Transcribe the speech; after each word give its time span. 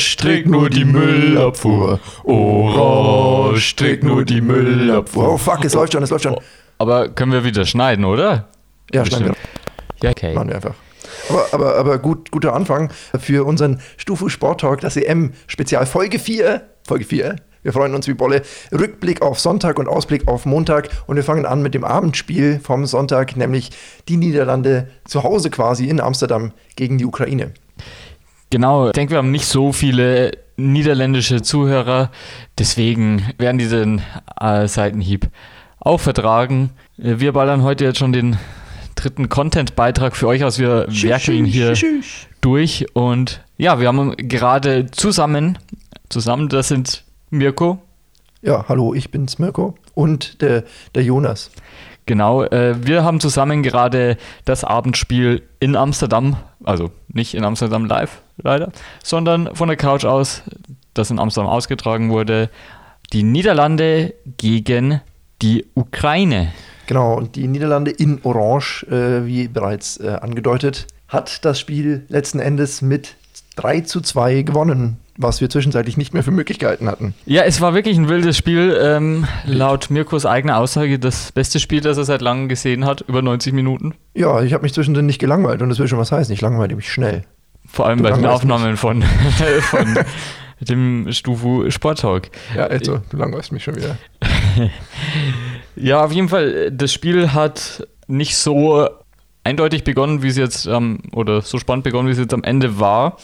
Orange 0.00 0.16
trägt 0.16 0.48
nur 0.48 0.70
die 0.70 0.86
Müllabfuhr. 0.86 2.00
Orange 2.24 3.76
trägt 3.76 4.02
nur 4.02 4.24
die 4.24 4.40
Müllabfuhr. 4.40 5.34
Oh 5.34 5.36
fuck, 5.36 5.62
es 5.62 5.74
läuft 5.74 5.92
schon, 5.92 6.02
es 6.02 6.08
läuft 6.08 6.24
schon. 6.24 6.38
Aber 6.78 7.10
können 7.10 7.32
wir 7.32 7.44
wieder 7.44 7.66
schneiden, 7.66 8.06
oder? 8.06 8.48
Ja, 8.94 9.04
schneiden 9.04 9.26
wir. 9.26 9.34
Ja, 10.02 10.10
okay. 10.10 10.32
Machen 10.32 10.48
wir 10.48 10.54
einfach. 10.54 10.74
Aber, 11.28 11.46
aber, 11.52 11.74
aber 11.76 11.98
gut, 11.98 12.30
guter 12.30 12.54
Anfang 12.54 12.90
für 13.18 13.44
unseren 13.44 13.82
Stufu 13.98 14.30
Sport 14.30 14.62
Talk, 14.62 14.80
das 14.80 14.96
EM-Spezial 14.96 15.84
Folge 15.84 16.18
4. 16.18 16.62
Folge 16.86 17.04
4. 17.04 17.36
Wir 17.62 17.74
freuen 17.74 17.94
uns 17.94 18.08
wie 18.08 18.14
Bolle. 18.14 18.40
Rückblick 18.72 19.20
auf 19.20 19.38
Sonntag 19.38 19.78
und 19.78 19.86
Ausblick 19.86 20.28
auf 20.28 20.46
Montag. 20.46 20.88
Und 21.06 21.16
wir 21.16 21.24
fangen 21.24 21.44
an 21.44 21.60
mit 21.60 21.74
dem 21.74 21.84
Abendspiel 21.84 22.58
vom 22.62 22.86
Sonntag, 22.86 23.36
nämlich 23.36 23.68
die 24.08 24.16
Niederlande 24.16 24.88
zu 25.04 25.24
Hause 25.24 25.50
quasi 25.50 25.88
in 25.88 26.00
Amsterdam 26.00 26.52
gegen 26.74 26.96
die 26.96 27.04
Ukraine. 27.04 27.52
Genau, 28.50 28.88
ich 28.88 28.92
denke, 28.92 29.12
wir 29.12 29.18
haben 29.18 29.30
nicht 29.30 29.46
so 29.46 29.72
viele 29.72 30.32
niederländische 30.56 31.40
Zuhörer. 31.40 32.10
Deswegen 32.58 33.24
werden 33.38 33.58
diesen 33.58 34.02
äh, 34.40 34.66
Seitenhieb 34.66 35.28
auch 35.78 36.00
vertragen. 36.00 36.70
Wir 36.96 37.32
ballern 37.32 37.62
heute 37.62 37.84
jetzt 37.84 37.98
schon 37.98 38.12
den 38.12 38.36
dritten 38.96 39.28
Content-Beitrag 39.28 40.16
für 40.16 40.26
euch 40.26 40.44
aus. 40.44 40.58
Wir 40.58 40.86
werken 40.88 41.34
ihn 41.34 41.44
hier 41.44 41.74
durch. 42.40 42.86
Und 42.92 43.40
ja, 43.56 43.80
wir 43.80 43.88
haben 43.88 44.16
gerade 44.16 44.90
zusammen, 44.90 45.58
zusammen, 46.08 46.48
das 46.48 46.68
sind 46.68 47.04
Mirko. 47.30 47.78
Ja, 48.42 48.66
hallo, 48.68 48.94
ich 48.94 49.10
bin's 49.10 49.38
Mirko 49.38 49.76
und 49.94 50.42
der, 50.42 50.64
der 50.94 51.04
Jonas. 51.04 51.50
Genau, 52.06 52.42
äh, 52.42 52.74
wir 52.84 53.04
haben 53.04 53.20
zusammen 53.20 53.62
gerade 53.62 54.16
das 54.44 54.64
Abendspiel 54.64 55.42
in 55.60 55.76
Amsterdam, 55.76 56.36
also 56.64 56.90
nicht 57.08 57.34
in 57.34 57.44
Amsterdam 57.44 57.84
live, 57.84 58.22
leider, 58.42 58.72
sondern 59.02 59.54
von 59.54 59.68
der 59.68 59.76
Couch 59.76 60.04
aus, 60.04 60.42
das 60.94 61.10
in 61.10 61.18
Amsterdam 61.18 61.50
ausgetragen 61.50 62.10
wurde, 62.10 62.50
die 63.12 63.22
Niederlande 63.22 64.14
gegen 64.36 65.00
die 65.42 65.66
Ukraine. 65.74 66.52
Genau, 66.86 67.14
und 67.14 67.36
die 67.36 67.46
Niederlande 67.46 67.90
in 67.90 68.20
Orange, 68.24 68.84
äh, 68.88 69.24
wie 69.24 69.48
bereits 69.48 69.98
äh, 69.98 70.18
angedeutet, 70.20 70.86
hat 71.08 71.44
das 71.44 71.58
Spiel 71.58 72.04
letzten 72.08 72.40
Endes 72.40 72.82
mit 72.82 73.14
3 73.56 73.82
zu 73.82 74.00
2 74.00 74.42
gewonnen, 74.42 74.98
was 75.16 75.40
wir 75.40 75.50
zwischenzeitlich 75.50 75.96
nicht 75.96 76.14
mehr 76.14 76.22
für 76.22 76.30
Möglichkeiten 76.30 76.88
hatten. 76.88 77.14
Ja, 77.26 77.42
es 77.42 77.60
war 77.60 77.74
wirklich 77.74 77.98
ein 77.98 78.08
wildes 78.08 78.36
Spiel. 78.36 78.78
Ähm, 78.80 79.26
laut 79.44 79.90
Mirkos 79.90 80.24
eigener 80.24 80.58
Aussage 80.58 80.98
das 80.98 81.32
beste 81.32 81.60
Spiel, 81.60 81.80
das 81.80 81.98
er 81.98 82.04
seit 82.04 82.22
langem 82.22 82.48
gesehen 82.48 82.86
hat, 82.86 83.02
über 83.02 83.22
90 83.22 83.52
Minuten. 83.52 83.94
Ja, 84.14 84.42
ich 84.42 84.52
habe 84.52 84.62
mich 84.62 84.72
zwischendrin 84.72 85.06
nicht 85.06 85.18
gelangweilt 85.18 85.62
und 85.62 85.68
das 85.68 85.78
will 85.78 85.88
schon 85.88 85.98
was 85.98 86.12
heißen. 86.12 86.32
Ich 86.32 86.40
langweile 86.40 86.74
mich 86.74 86.90
schnell. 86.90 87.24
Vor 87.72 87.86
allem 87.86 88.02
bei 88.02 88.10
den 88.10 88.26
Aufnahmen 88.26 88.76
von, 88.76 89.02
von 89.60 89.98
dem 90.60 91.10
Stufu 91.12 91.70
Sport 91.70 92.00
Talk. 92.00 92.22
Ja, 92.54 92.66
also, 92.66 93.00
du 93.10 93.16
langweilst 93.16 93.52
mich 93.52 93.64
schon 93.64 93.76
wieder. 93.76 93.96
ja, 95.76 96.04
auf 96.04 96.12
jeden 96.12 96.28
Fall, 96.28 96.70
das 96.70 96.92
Spiel 96.92 97.32
hat 97.32 97.86
nicht 98.06 98.36
so 98.36 98.88
eindeutig 99.44 99.84
begonnen, 99.84 100.22
wie 100.22 100.28
es 100.28 100.36
jetzt, 100.36 100.66
ähm, 100.66 100.98
oder 101.12 101.40
so 101.42 101.58
spannend 101.58 101.84
begonnen, 101.84 102.08
wie 102.08 102.12
es 102.12 102.18
jetzt 102.18 102.34
am 102.34 102.44
Ende 102.44 102.78
war. 102.78 103.16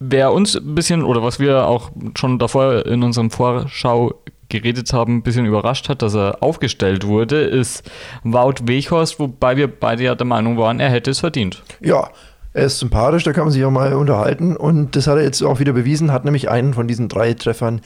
Wer 0.00 0.32
uns 0.32 0.56
ein 0.56 0.74
bisschen, 0.74 1.04
oder 1.04 1.22
was 1.22 1.38
wir 1.38 1.66
auch 1.66 1.90
schon 2.18 2.38
davor 2.38 2.84
in 2.86 3.02
unserem 3.02 3.30
Vorschau 3.30 4.14
geredet 4.48 4.92
haben, 4.92 5.16
ein 5.16 5.22
bisschen 5.22 5.46
überrascht 5.46 5.88
hat, 5.88 6.02
dass 6.02 6.14
er 6.14 6.42
aufgestellt 6.42 7.06
wurde, 7.06 7.42
ist 7.42 7.90
Wout 8.24 8.66
Weghorst, 8.66 9.18
wobei 9.18 9.56
wir 9.56 9.68
beide 9.68 10.04
ja 10.04 10.14
der 10.14 10.26
Meinung 10.26 10.58
waren, 10.58 10.80
er 10.80 10.90
hätte 10.90 11.10
es 11.10 11.20
verdient. 11.20 11.62
Ja, 11.80 12.10
er 12.54 12.66
ist 12.66 12.78
sympathisch, 12.78 13.24
da 13.24 13.32
kann 13.32 13.44
man 13.44 13.52
sich 13.52 13.64
auch 13.64 13.70
mal 13.70 13.92
unterhalten 13.92 14.56
und 14.56 14.96
das 14.96 15.06
hat 15.06 15.16
er 15.16 15.24
jetzt 15.24 15.42
auch 15.42 15.58
wieder 15.58 15.72
bewiesen, 15.72 16.12
hat 16.12 16.24
nämlich 16.24 16.48
einen 16.48 16.72
von 16.72 16.88
diesen 16.88 17.08
drei 17.08 17.34
Treffern 17.34 17.80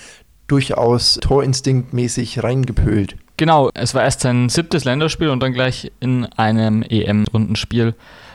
durchaus 0.46 1.18
torinstinktmäßig 1.20 2.42
reingepölt. 2.42 3.16
Genau, 3.36 3.70
es 3.74 3.94
war 3.94 4.02
erst 4.02 4.20
sein 4.20 4.48
siebtes 4.48 4.84
Länderspiel 4.84 5.28
und 5.28 5.40
dann 5.40 5.52
gleich 5.52 5.92
in 6.00 6.26
einem 6.36 6.82
EM-Rundenspiel 6.82 7.94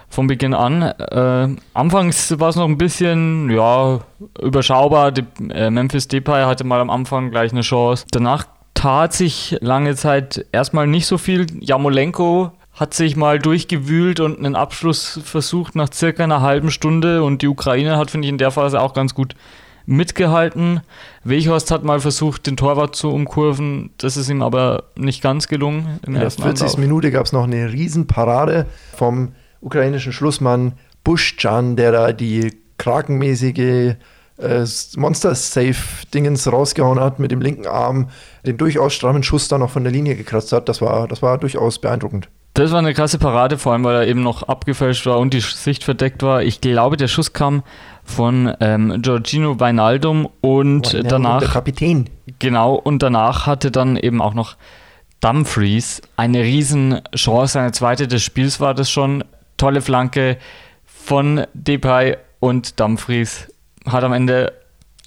von 0.10 0.28
Beginn 0.28 0.54
an. 0.54 0.82
Äh, 0.82 1.56
anfangs 1.74 2.40
war 2.40 2.50
es 2.50 2.56
noch 2.56 2.68
ein 2.68 2.78
bisschen, 2.78 3.50
ja, 3.50 4.00
überschaubar. 4.42 5.12
Die, 5.12 5.26
äh, 5.50 5.70
Memphis 5.70 6.08
Depay 6.08 6.46
hatte 6.46 6.64
mal 6.64 6.80
am 6.80 6.90
Anfang 6.90 7.32
gleich 7.32 7.52
eine 7.52 7.62
Chance. 7.62 8.06
Danach 8.12 8.46
tat 8.76 9.14
sich 9.14 9.58
lange 9.60 9.96
Zeit 9.96 10.46
erstmal 10.52 10.88
nicht 10.88 11.08
so 11.08 11.18
viel. 11.18 11.48
Jamolenko 11.60 12.52
hat 12.74 12.94
sich 12.94 13.16
mal 13.16 13.40
durchgewühlt 13.40 14.20
und 14.20 14.40
einen 14.40 14.56
Abschluss 14.56 15.20
versucht 15.24 15.76
nach 15.76 15.94
circa 15.94 16.24
einer 16.24 16.42
halben 16.42 16.72
Stunde 16.72 17.24
und 17.24 17.42
die 17.42 17.48
Ukraine 17.48 17.98
hat, 17.98 18.10
finde 18.10 18.28
ich, 18.28 18.32
in 18.32 18.38
der 18.38 18.52
Phase 18.52 18.82
auch 18.82 18.94
ganz 18.94 19.14
gut 19.14 19.36
mitgehalten. 19.86 20.82
Weghorst 21.24 21.70
hat 21.70 21.84
mal 21.84 22.00
versucht, 22.00 22.48
den 22.48 22.58
Torwart 22.58 22.96
zu 22.96 23.12
umkurven. 23.12 23.92
Das 23.98 24.18
ist 24.18 24.30
ihm 24.30 24.42
aber 24.42 24.86
nicht 24.96 25.22
ganz 25.22 25.48
gelungen. 25.48 26.00
In 26.06 26.14
der 26.14 26.32
40. 26.32 26.46
Anlauf. 26.46 26.78
Minute 26.78 27.12
gab 27.12 27.26
es 27.26 27.32
noch 27.32 27.44
eine 27.44 27.72
Riesenparade 27.72 28.66
vom 28.96 29.34
ukrainischen 29.62 30.14
Schlussmann 30.14 30.74
Buschjan, 31.04 31.76
der 31.76 31.92
da 31.92 32.12
die 32.14 32.58
krakenmäßige 32.78 33.96
äh, 34.38 34.66
Monster-Safe-Dingens 34.98 36.52
rausgehauen 36.52 37.00
hat 37.00 37.20
mit 37.20 37.32
dem 37.32 37.42
linken 37.42 37.68
Arm, 37.68 38.10
den 38.46 38.58
durchaus 38.58 38.94
strammen 38.94 39.22
Schuss 39.22 39.48
da 39.48 39.58
noch 39.58 39.70
von 39.70 39.84
der 39.84 39.94
Linie 39.94 40.16
gekratzt 40.16 40.52
hat. 40.54 40.70
Das 40.70 40.82
war, 40.82 41.08
das 41.08 41.22
war 41.22 41.38
durchaus 41.38 41.80
beeindruckend. 41.80 42.30
Das 42.54 42.72
war 42.72 42.80
eine 42.80 42.94
krasse 42.94 43.18
Parade, 43.18 43.58
vor 43.58 43.74
allem 43.74 43.84
weil 43.84 43.96
er 43.96 44.08
eben 44.08 44.22
noch 44.22 44.44
abgefälscht 44.44 45.08
war 45.08 45.18
und 45.18 45.34
die 45.34 45.40
Sicht 45.40 45.84
verdeckt 45.84 46.22
war. 46.22 46.44
Ich 46.44 46.62
glaube, 46.62 46.98
der 46.98 47.08
Schuss 47.08 47.34
kam 47.34 47.64
von 48.04 48.54
ähm, 48.60 49.02
Giorgino 49.02 49.60
Weinaldum 49.60 50.30
und 50.42 50.94
Weinaldum, 50.94 51.10
danach. 51.10 51.40
Der 51.40 51.50
Kapitän. 51.50 52.10
Genau, 52.38 52.76
und 52.76 53.02
danach 53.02 53.48
hatte 53.48 53.72
dann 53.72 53.98
eben 53.98 54.22
auch 54.22 54.36
noch 54.36 54.56
Dumfries 55.20 56.02
eine 56.16 56.44
riesen 56.44 57.02
Chance. 57.16 57.60
Eine 57.60 57.72
zweite 57.72 58.08
des 58.08 58.22
Spiels 58.22 58.60
war 58.60 58.76
das 58.76 58.92
schon. 58.92 59.24
Tolle 59.58 59.82
Flanke 59.82 60.38
von 60.86 61.46
Depay 61.54 62.18
und 62.40 62.80
Dumfries 62.80 63.48
hat 63.88 64.04
am 64.04 64.14
Ende 64.14 64.54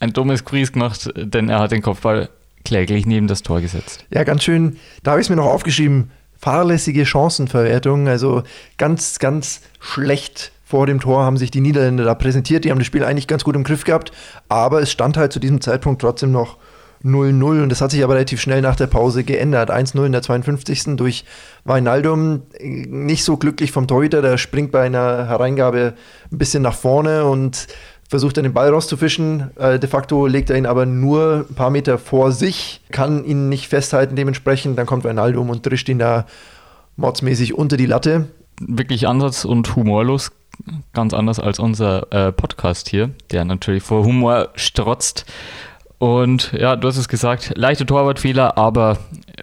ein 0.01 0.13
dummes 0.13 0.45
Gries 0.45 0.73
gemacht, 0.73 1.11
denn 1.17 1.49
er 1.49 1.61
hat 1.61 1.71
den 1.71 1.83
Kopfball 1.83 2.29
kläglich 2.65 3.07
neben 3.07 3.29
das 3.29 3.43
Tor 3.43 3.61
gesetzt. 3.61 4.05
Ja, 4.11 4.25
ganz 4.25 4.43
schön. 4.43 4.79
Da 5.03 5.13
habe 5.13 5.21
ich 5.21 5.27
es 5.27 5.31
mir 5.31 5.37
noch 5.37 5.47
aufgeschrieben. 5.47 6.11
Fahrlässige 6.39 7.07
Chancenverwertung, 7.07 8.09
also 8.09 8.43
ganz, 8.79 9.19
ganz 9.19 9.61
schlecht 9.81 10.53
vor 10.65 10.87
dem 10.87 11.01
Tor 11.01 11.23
haben 11.25 11.37
sich 11.37 11.53
die 11.53 11.61
Niederländer 11.61 12.05
da 12.05 12.15
präsentiert. 12.15 12.65
Die 12.65 12.71
haben 12.71 12.79
das 12.79 12.87
Spiel 12.87 13.05
eigentlich 13.05 13.29
ganz 13.29 13.45
gut 13.45 13.55
im 13.55 13.63
Griff 13.63 13.85
gehabt, 13.85 14.11
aber 14.49 14.83
es 14.83 14.91
stand 14.91 15.17
halt 15.17 15.33
zu 15.33 15.39
diesem 15.39 15.61
Zeitpunkt 15.61 16.01
trotzdem 16.01 16.33
noch 16.33 16.57
0-0 17.05 17.63
und 17.63 17.69
das 17.69 17.81
hat 17.81 17.93
sich 17.93 18.03
aber 18.03 18.15
relativ 18.15 18.41
schnell 18.41 18.63
nach 18.63 18.75
der 18.75 18.89
Pause 18.89 19.23
geändert. 19.23 19.71
1-0 19.71 20.05
in 20.05 20.13
der 20.13 20.23
52. 20.23 20.97
durch 20.97 21.25
Weinaldum. 21.65 22.43
Nicht 22.61 23.23
so 23.23 23.37
glücklich 23.37 23.71
vom 23.71 23.87
Torhüter, 23.87 24.23
der 24.23 24.39
springt 24.39 24.73
bei 24.73 24.83
einer 24.83 25.29
Hereingabe 25.29 25.95
ein 26.33 26.39
bisschen 26.39 26.63
nach 26.63 26.75
vorne 26.75 27.27
und 27.27 27.69
versucht 28.09 28.37
dann 28.37 28.45
den 28.45 28.53
Ball 28.53 28.71
rauszufischen. 28.71 29.51
Äh, 29.57 29.79
de 29.79 29.89
facto 29.89 30.27
legt 30.27 30.51
er 30.51 30.57
ihn 30.57 30.67
aber 30.67 30.87
nur 30.87 31.47
ein 31.49 31.55
paar 31.55 31.71
Meter 31.71 31.99
vor 31.99 32.33
sich, 32.33 32.81
kann 32.91 33.25
ihn 33.25 33.49
nicht 33.49 33.69
festhalten 33.69 34.17
dementsprechend. 34.17 34.79
Dann 34.79 34.87
kommt 34.87 35.05
Weinaldum 35.05 35.51
und 35.51 35.67
drischt 35.67 35.89
ihn 35.89 35.99
da 35.99 36.27
mordsmäßig 36.97 37.55
unter 37.55 37.77
die 37.77 37.87
Latte. 37.87 38.29
Wirklich 38.61 39.07
ansatz- 39.07 39.45
und 39.45 39.77
humorlos 39.77 40.31
ganz 40.93 41.13
anders 41.13 41.39
als 41.39 41.59
unser 41.59 42.13
äh, 42.13 42.33
Podcast 42.33 42.89
hier, 42.89 43.11
der 43.31 43.45
natürlich 43.45 43.83
vor 43.83 44.05
Humor 44.05 44.49
strotzt. 44.55 45.27
Und 45.99 46.53
ja, 46.53 46.77
du 46.77 46.89
hast 46.89 46.97
es 46.97 47.09
gesagt, 47.09 47.53
leichte 47.57 47.87
Torwartfehler, 47.87 48.59
aber 48.59 48.99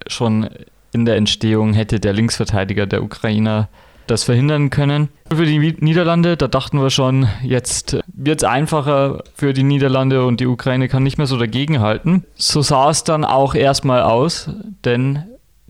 schon 0.07 0.49
in 0.91 1.05
der 1.05 1.15
Entstehung 1.15 1.73
hätte 1.73 1.99
der 1.99 2.13
Linksverteidiger 2.13 2.85
der 2.85 3.03
Ukrainer 3.03 3.69
das 4.07 4.23
verhindern 4.23 4.69
können. 4.69 5.09
Für 5.33 5.45
die 5.45 5.57
Niederlande, 5.79 6.37
da 6.37 6.47
dachten 6.47 6.81
wir 6.81 6.89
schon, 6.89 7.27
jetzt 7.43 7.97
wird 8.13 8.41
es 8.41 8.47
einfacher 8.47 9.23
für 9.33 9.53
die 9.53 9.63
Niederlande 9.63 10.25
und 10.25 10.39
die 10.39 10.47
Ukraine 10.47 10.87
kann 10.87 11.03
nicht 11.03 11.17
mehr 11.17 11.27
so 11.27 11.37
dagegenhalten. 11.37 12.25
So 12.35 12.61
sah 12.61 12.89
es 12.89 13.03
dann 13.03 13.25
auch 13.25 13.55
erstmal 13.55 14.01
aus, 14.01 14.49
denn 14.85 15.23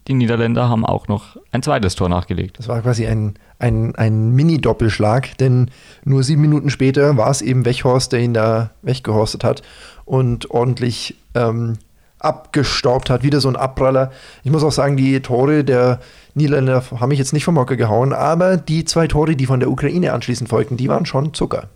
die 0.08 0.13
Niederländer 0.13 0.69
haben 0.69 0.86
auch 0.86 1.08
noch 1.08 1.38
ein 1.52 1.63
zweites 1.63 1.96
Tor 1.96 2.10
nachgelegt. 2.10 2.60
Das 2.60 2.68
war 2.68 2.81
quasi 2.81 3.08
ein, 3.08 3.36
ein, 3.60 3.96
ein 3.96 4.31
Mini-Doppelschlag, 4.31 5.38
denn 5.38 5.69
nur 6.04 6.24
sieben 6.24 6.42
Minuten 6.42 6.69
später 6.69 7.16
war 7.16 7.30
es 7.30 7.42
eben 7.42 7.66
Wechhorst, 7.66 8.12
der 8.12 8.19
ihn 8.19 8.34
da 8.34 8.72
weggehorstet 8.81 9.44
hat 9.44 9.62
und 10.06 10.52
ordentlich 10.52 11.16
ähm, 11.36 11.78
abgestaubt 12.24 13.10
hat. 13.10 13.24
Wieder 13.24 13.42
so 13.42 13.50
ein 13.50 13.56
Abpraller. 13.56 14.12
Ich 14.44 14.52
muss 14.52 14.64
auch 14.64 14.72
sagen, 14.72 14.98
die 14.98 15.20
Tore 15.22 15.64
der 15.64 16.00
Niederländer 16.36 16.84
haben 17.00 17.10
mich 17.10 17.20
jetzt 17.20 17.34
nicht 17.34 17.44
vom 17.44 17.58
Hocker 17.58 17.75
gehauen, 17.75 18.14
aber 18.14 18.58
die 18.58 18.86
zwei 18.86 19.08
Tore, 19.08 19.36
die 19.36 19.46
von 19.46 19.60
der 19.60 19.70
Ukraine 19.70 20.14
anschließend 20.14 20.50
folgten, 20.50 20.78
die 20.78 20.90
waren 20.90 21.06
schon 21.06 21.34
Zucker. 21.34 21.70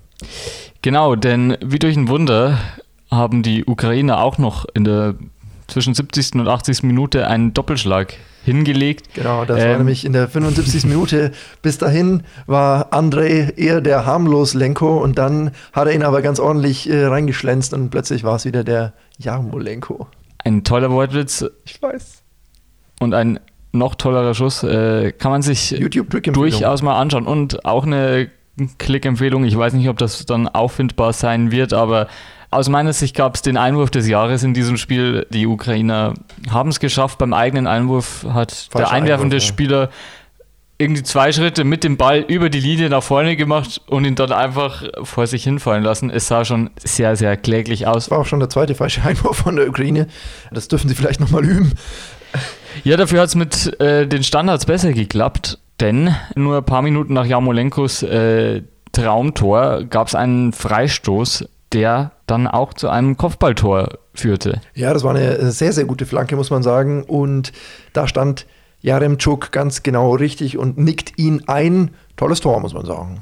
Genau, 0.81 1.15
denn 1.15 1.57
wie 1.63 1.79
durch 1.79 1.95
ein 1.95 2.07
Wunder 2.07 2.57
haben 3.11 3.44
die 3.44 3.65
Ukrainer 3.65 4.21
auch 4.21 4.38
noch 4.38 4.65
in 4.73 4.83
der 4.83 5.15
zwischen 5.67 5.94
70. 5.94 6.35
und 6.35 6.47
80. 6.47 6.83
Minute 6.83 7.27
einen 7.27 7.53
Doppelschlag 7.53 8.13
hingelegt. 8.44 9.13
Genau, 9.13 9.44
das 9.44 9.61
ähm, 9.61 9.69
war 9.69 9.77
nämlich 9.77 10.05
in 10.05 10.13
der 10.13 10.29
75. 10.29 10.85
Minute. 10.85 11.31
Bis 11.61 11.77
dahin 11.77 12.23
war 12.45 12.94
André 12.94 13.57
eher 13.57 13.81
der 13.81 14.05
harmlos 14.05 14.53
Lenko 14.53 14.97
und 14.97 15.17
dann 15.17 15.51
hat 15.73 15.88
er 15.88 15.94
ihn 15.94 16.03
aber 16.03 16.21
ganz 16.21 16.39
ordentlich 16.39 16.89
äh, 16.89 17.05
reingeschlänzt 17.05 17.73
und 17.73 17.89
plötzlich 17.89 18.23
war 18.23 18.38
es 18.38 18.45
wieder 18.45 18.63
der 18.63 18.94
Jarmolenko. 19.17 20.07
Ein 20.47 20.63
toller 20.63 20.89
Wortwitz. 20.91 21.44
Ich 21.65 21.81
weiß. 21.81 22.23
Und 23.01 23.13
ein 23.13 23.41
noch 23.73 23.95
tollerer 23.95 24.33
Schuss. 24.33 24.63
Äh, 24.63 25.11
kann 25.11 25.31
man 25.31 25.41
sich 25.41 25.75
durchaus 26.23 26.81
mal 26.81 26.97
anschauen. 26.97 27.27
Und 27.27 27.65
auch 27.65 27.85
eine 27.85 28.29
Klick-Empfehlung. 28.77 29.44
Ich 29.44 29.57
weiß 29.57 29.73
nicht, 29.73 29.89
ob 29.89 29.97
das 29.97 30.25
dann 30.25 30.47
auffindbar 30.47 31.11
sein 31.11 31.51
wird, 31.51 31.73
aber 31.73 32.07
aus 32.49 32.69
meiner 32.69 32.94
Sicht 32.94 33.13
gab 33.13 33.35
es 33.35 33.41
den 33.41 33.57
Einwurf 33.57 33.91
des 33.91 34.07
Jahres 34.07 34.41
in 34.44 34.53
diesem 34.53 34.77
Spiel. 34.77 35.27
Die 35.31 35.47
Ukrainer 35.47 36.13
haben 36.49 36.69
es 36.69 36.79
geschafft. 36.79 37.17
Beim 37.17 37.33
eigenen 37.33 37.67
Einwurf 37.67 38.25
hat 38.29 38.51
Falscher 38.53 38.88
der 38.88 38.91
einwerfende 38.91 39.35
Einwurf, 39.35 39.44
ja. 39.44 39.53
Spieler 39.53 39.89
irgendwie 40.77 41.03
zwei 41.03 41.31
Schritte 41.31 41.63
mit 41.63 41.83
dem 41.83 41.97
Ball 41.97 42.19
über 42.19 42.50
die 42.50 42.59
Linie 42.59 42.89
nach 42.89 43.01
vorne 43.01 43.35
gemacht 43.35 43.81
und 43.88 44.06
ihn 44.06 44.15
dann 44.15 44.31
einfach 44.31 44.83
vor 45.03 45.25
sich 45.25 45.44
hinfallen 45.44 45.83
lassen. 45.83 46.09
Es 46.12 46.27
sah 46.27 46.45
schon 46.45 46.69
sehr, 46.77 47.15
sehr 47.15 47.35
kläglich 47.35 47.88
aus. 47.88 48.12
War 48.12 48.19
auch 48.19 48.25
schon 48.25 48.39
der 48.39 48.50
zweite 48.50 48.75
falsche 48.75 49.03
Einwurf 49.03 49.38
von 49.38 49.56
der 49.56 49.68
Ukraine. 49.68 50.07
Das 50.51 50.68
dürfen 50.68 50.88
sie 50.88 50.95
vielleicht 50.95 51.19
nochmal 51.19 51.45
üben. 51.45 51.74
Ja, 52.83 52.95
dafür 52.97 53.21
hat 53.21 53.29
es 53.29 53.35
mit 53.35 53.79
äh, 53.79 54.06
den 54.06 54.24
Standards 54.24 54.65
besser 54.65 54.94
geklappt, 54.94 55.57
denn 55.79 56.15
nur 56.35 56.57
ein 56.57 56.65
paar 56.65 56.83
Minuten 56.83 57.13
nach 57.13 57.25
Jamolenkos 57.25 58.03
äh, 58.03 58.62
Traumtor 58.91 59.83
gab 59.85 60.07
es 60.07 60.15
einen 60.15 60.53
Freistoß, 60.53 61.45
der 61.73 62.12
dann 62.27 62.47
auch 62.47 62.73
zu 62.73 62.89
einem 62.89 63.18
Kopfballtor 63.18 63.97
führte. 64.13 64.62
Ja, 64.73 64.94
das 64.94 65.03
war 65.03 65.15
eine 65.15 65.51
sehr, 65.51 65.73
sehr 65.73 65.85
gute 65.85 66.06
Flanke, 66.06 66.35
muss 66.35 66.50
man 66.50 66.63
sagen. 66.63 67.03
Und 67.03 67.51
da 67.94 68.07
stand 68.07 68.45
Jaremczuk 68.87 69.51
ganz 69.51 69.83
genau 69.83 70.15
richtig 70.15 70.57
und 70.57 70.77
nickt 70.77 71.19
ihn 71.19 71.43
ein. 71.47 71.91
Tolles 72.15 72.39
Tor, 72.39 72.59
muss 72.61 72.73
man 72.73 72.85
sagen. 72.85 73.21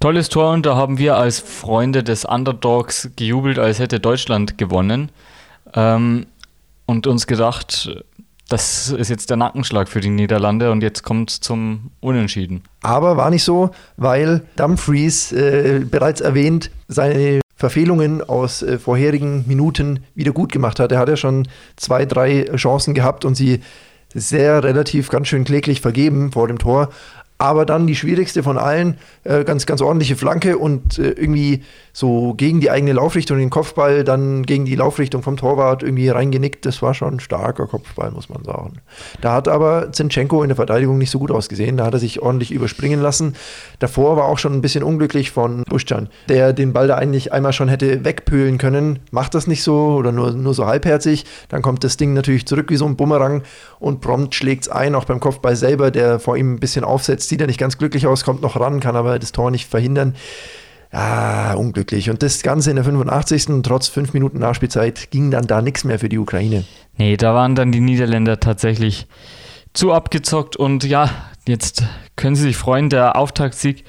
Tolles 0.00 0.28
Tor 0.28 0.52
und 0.52 0.64
da 0.64 0.76
haben 0.76 0.96
wir 0.98 1.16
als 1.16 1.40
Freunde 1.40 2.02
des 2.02 2.24
Underdogs 2.24 3.10
gejubelt, 3.16 3.58
als 3.58 3.78
hätte 3.78 4.00
Deutschland 4.00 4.58
gewonnen. 4.58 5.10
Ähm, 5.74 6.26
und 6.86 7.06
uns 7.06 7.26
gedacht, 7.26 7.90
das 8.48 8.90
ist 8.90 9.08
jetzt 9.08 9.30
der 9.30 9.36
Nackenschlag 9.36 9.88
für 9.88 10.00
die 10.00 10.10
Niederlande 10.10 10.70
und 10.70 10.82
jetzt 10.82 11.02
kommt 11.02 11.30
es 11.30 11.40
zum 11.40 11.90
Unentschieden. 12.00 12.62
Aber 12.82 13.16
war 13.16 13.30
nicht 13.30 13.44
so, 13.44 13.70
weil 13.96 14.42
Dumfries, 14.56 15.32
äh, 15.32 15.80
bereits 15.88 16.20
erwähnt, 16.20 16.70
seine 16.86 17.40
Verfehlungen 17.56 18.22
aus 18.22 18.62
äh, 18.62 18.78
vorherigen 18.78 19.44
Minuten 19.48 20.00
wieder 20.14 20.32
gut 20.32 20.52
gemacht 20.52 20.78
hat. 20.78 20.92
Er 20.92 20.98
hat 20.98 21.08
ja 21.08 21.16
schon 21.16 21.48
zwei, 21.76 22.04
drei 22.04 22.44
Chancen 22.56 22.94
gehabt 22.94 23.24
und 23.24 23.34
sie 23.34 23.60
sehr 24.14 24.62
relativ 24.64 25.08
ganz 25.08 25.28
schön 25.28 25.44
kläglich 25.44 25.80
vergeben 25.80 26.32
vor 26.32 26.48
dem 26.48 26.58
Tor 26.58 26.90
aber 27.42 27.66
dann 27.66 27.88
die 27.88 27.96
schwierigste 27.96 28.44
von 28.44 28.56
allen, 28.56 28.98
äh, 29.24 29.42
ganz, 29.42 29.66
ganz 29.66 29.82
ordentliche 29.82 30.14
Flanke 30.14 30.58
und 30.58 31.00
äh, 31.00 31.10
irgendwie 31.10 31.64
so 31.92 32.34
gegen 32.34 32.60
die 32.60 32.70
eigene 32.70 32.92
Laufrichtung, 32.92 33.38
den 33.38 33.50
Kopfball, 33.50 34.04
dann 34.04 34.44
gegen 34.44 34.64
die 34.64 34.76
Laufrichtung 34.76 35.24
vom 35.24 35.36
Torwart 35.36 35.82
irgendwie 35.82 36.08
reingenickt. 36.08 36.64
Das 36.64 36.82
war 36.82 36.94
schon 36.94 37.14
ein 37.14 37.20
starker 37.20 37.66
Kopfball, 37.66 38.12
muss 38.12 38.28
man 38.28 38.44
sagen. 38.44 38.74
Da 39.20 39.34
hat 39.34 39.48
aber 39.48 39.90
Zinchenko 39.90 40.44
in 40.44 40.50
der 40.50 40.56
Verteidigung 40.56 40.98
nicht 40.98 41.10
so 41.10 41.18
gut 41.18 41.32
ausgesehen. 41.32 41.76
Da 41.76 41.86
hat 41.86 41.94
er 41.94 41.98
sich 41.98 42.22
ordentlich 42.22 42.52
überspringen 42.52 43.02
lassen. 43.02 43.34
Davor 43.80 44.16
war 44.16 44.26
auch 44.26 44.38
schon 44.38 44.52
ein 44.52 44.62
bisschen 44.62 44.84
unglücklich 44.84 45.32
von 45.32 45.64
Buschan, 45.64 46.10
der 46.28 46.52
den 46.52 46.72
Ball 46.72 46.86
da 46.86 46.94
eigentlich 46.94 47.32
einmal 47.32 47.52
schon 47.52 47.68
hätte 47.68 48.04
wegpölen 48.04 48.56
können. 48.56 49.00
Macht 49.10 49.34
das 49.34 49.48
nicht 49.48 49.64
so 49.64 49.96
oder 49.96 50.12
nur, 50.12 50.30
nur 50.30 50.54
so 50.54 50.66
halbherzig. 50.66 51.24
Dann 51.48 51.60
kommt 51.60 51.82
das 51.82 51.96
Ding 51.96 52.14
natürlich 52.14 52.46
zurück 52.46 52.70
wie 52.70 52.76
so 52.76 52.86
ein 52.86 52.94
Bumerang 52.94 53.42
und 53.80 54.00
prompt 54.00 54.36
schlägt 54.36 54.62
es 54.62 54.68
ein, 54.68 54.94
auch 54.94 55.06
beim 55.06 55.18
Kopfball 55.18 55.56
selber, 55.56 55.90
der 55.90 56.20
vor 56.20 56.36
ihm 56.36 56.54
ein 56.54 56.60
bisschen 56.60 56.84
aufsetzt 56.84 57.31
sieht 57.32 57.40
er 57.40 57.46
nicht 57.46 57.58
ganz 57.58 57.78
glücklich 57.78 58.06
aus, 58.06 58.24
kommt 58.24 58.42
noch 58.42 58.60
ran, 58.60 58.78
kann 58.78 58.94
aber 58.94 59.18
das 59.18 59.32
Tor 59.32 59.50
nicht 59.50 59.66
verhindern. 59.66 60.14
Ja, 60.92 61.54
unglücklich. 61.54 62.10
Und 62.10 62.22
das 62.22 62.42
Ganze 62.42 62.68
in 62.68 62.76
der 62.76 62.84
85. 62.84 63.62
trotz 63.62 63.88
fünf 63.88 64.12
Minuten 64.12 64.38
Nachspielzeit 64.38 65.10
ging 65.10 65.30
dann 65.30 65.46
da 65.46 65.62
nichts 65.62 65.84
mehr 65.84 65.98
für 65.98 66.10
die 66.10 66.18
Ukraine. 66.18 66.64
Nee, 66.98 67.16
da 67.16 67.34
waren 67.34 67.54
dann 67.54 67.72
die 67.72 67.80
Niederländer 67.80 68.38
tatsächlich 68.38 69.06
zu 69.72 69.94
abgezockt 69.94 70.56
und 70.56 70.84
ja, 70.84 71.08
jetzt 71.48 71.84
können 72.16 72.36
sie 72.36 72.42
sich 72.42 72.58
freuen, 72.58 72.90
der 72.90 73.16
Auftaktsieg 73.16 73.84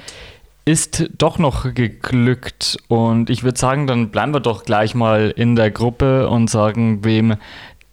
ist 0.63 1.09
doch 1.17 1.37
noch 1.37 1.73
geglückt 1.73 2.77
und 2.87 3.29
ich 3.29 3.43
würde 3.43 3.59
sagen, 3.59 3.87
dann 3.87 4.09
bleiben 4.09 4.33
wir 4.33 4.39
doch 4.39 4.63
gleich 4.63 4.95
mal 4.95 5.33
in 5.35 5.57
der 5.57 5.69
Gruppe 5.69 6.29
und 6.29 6.49
sagen, 6.49 7.03
wem 7.03 7.35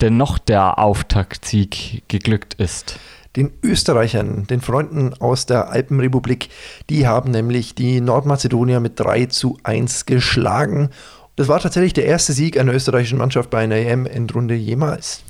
denn 0.00 0.17
noch 0.17 0.38
der 0.38 0.79
Auftaktsieg 0.79 2.05
geglückt 2.06 2.55
ist 2.55 3.00
den 3.37 3.53
Österreichern, 3.62 4.47
den 4.49 4.61
Freunden 4.61 5.15
aus 5.15 5.47
der 5.47 5.71
Alpenrepublik. 5.71 6.49
Die 6.88 7.06
haben 7.06 7.31
nämlich 7.31 7.75
die 7.75 8.00
Nordmazedonier 8.00 8.81
mit 8.81 8.99
3 8.99 9.27
zu 9.27 9.59
1 9.62 10.06
geschlagen. 10.06 10.91
Das 11.37 11.49
war 11.49 11.61
tatsächlich 11.61 11.93
der 11.93 12.06
erste 12.06 12.32
Sieg 12.32 12.59
einer 12.59 12.75
österreichischen 12.75 13.19
Mannschaft 13.19 13.50
bei 13.50 13.59
einer 13.61 13.77
EM-Endrunde 13.77 14.55
jemals. 14.55 15.23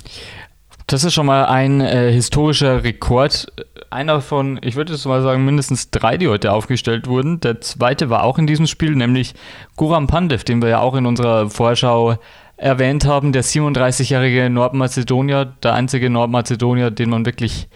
Das 0.87 1.05
ist 1.05 1.13
schon 1.13 1.27
mal 1.27 1.45
ein 1.45 1.79
äh, 1.79 2.11
historischer 2.11 2.83
Rekord. 2.83 3.47
Einer 3.91 4.19
von, 4.19 4.59
ich 4.61 4.75
würde 4.75 4.93
es 4.93 5.05
mal 5.05 5.21
sagen, 5.21 5.45
mindestens 5.45 5.89
drei, 5.89 6.17
die 6.17 6.27
heute 6.27 6.51
aufgestellt 6.51 7.07
wurden. 7.07 7.39
Der 7.39 7.61
zweite 7.61 8.09
war 8.09 8.23
auch 8.23 8.37
in 8.37 8.47
diesem 8.47 8.67
Spiel, 8.67 8.95
nämlich 8.95 9.33
Guram 9.77 10.07
Pandev, 10.07 10.43
den 10.43 10.61
wir 10.61 10.67
ja 10.67 10.79
auch 10.79 10.95
in 10.95 11.05
unserer 11.05 11.49
Vorschau 11.49 12.17
erwähnt 12.61 13.05
haben, 13.05 13.31
der 13.31 13.43
37-jährige 13.43 14.49
Nordmazedonier, 14.49 15.45
der 15.63 15.73
einzige 15.73 16.09
Nordmazedonier, 16.09 16.91
den 16.91 17.09
man 17.09 17.25
wirklich 17.25 17.67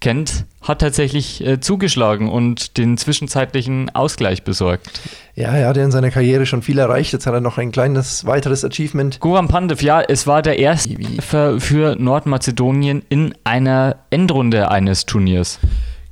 kennt, 0.00 0.46
hat 0.60 0.80
tatsächlich 0.80 1.46
äh, 1.46 1.60
zugeschlagen 1.60 2.28
und 2.28 2.76
den 2.76 2.96
zwischenzeitlichen 2.96 3.90
Ausgleich 3.94 4.42
besorgt. 4.42 5.00
Ja, 5.36 5.52
er 5.52 5.68
hatte 5.68 5.80
in 5.80 5.92
seiner 5.92 6.10
Karriere 6.10 6.44
schon 6.44 6.60
viel 6.60 6.78
erreicht. 6.78 7.12
Jetzt 7.12 7.26
hat 7.26 7.34
er 7.34 7.40
noch 7.40 7.56
ein 7.56 7.70
kleines 7.70 8.26
weiteres 8.26 8.64
Achievement. 8.64 9.20
Goran 9.20 9.46
Pandev, 9.46 9.80
ja, 9.80 10.00
es 10.00 10.26
war 10.26 10.42
der 10.42 10.58
erste 10.58 10.96
für, 11.20 11.60
für 11.60 11.94
Nordmazedonien 11.96 13.02
in 13.08 13.34
einer 13.44 13.96
Endrunde 14.10 14.70
eines 14.70 15.06
Turniers. 15.06 15.60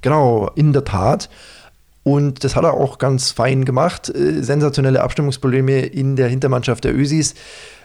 Genau, 0.03 0.51
in 0.55 0.73
der 0.73 0.85
Tat. 0.85 1.29
Und 2.11 2.43
das 2.43 2.57
hat 2.57 2.65
er 2.65 2.75
auch 2.75 2.99
ganz 2.99 3.31
fein 3.31 3.65
gemacht. 3.65 4.09
Äh, 4.09 4.43
sensationelle 4.43 5.01
Abstimmungsprobleme 5.01 5.83
in 5.83 6.17
der 6.17 6.27
Hintermannschaft 6.27 6.83
der 6.83 6.93
Ösis, 6.93 7.35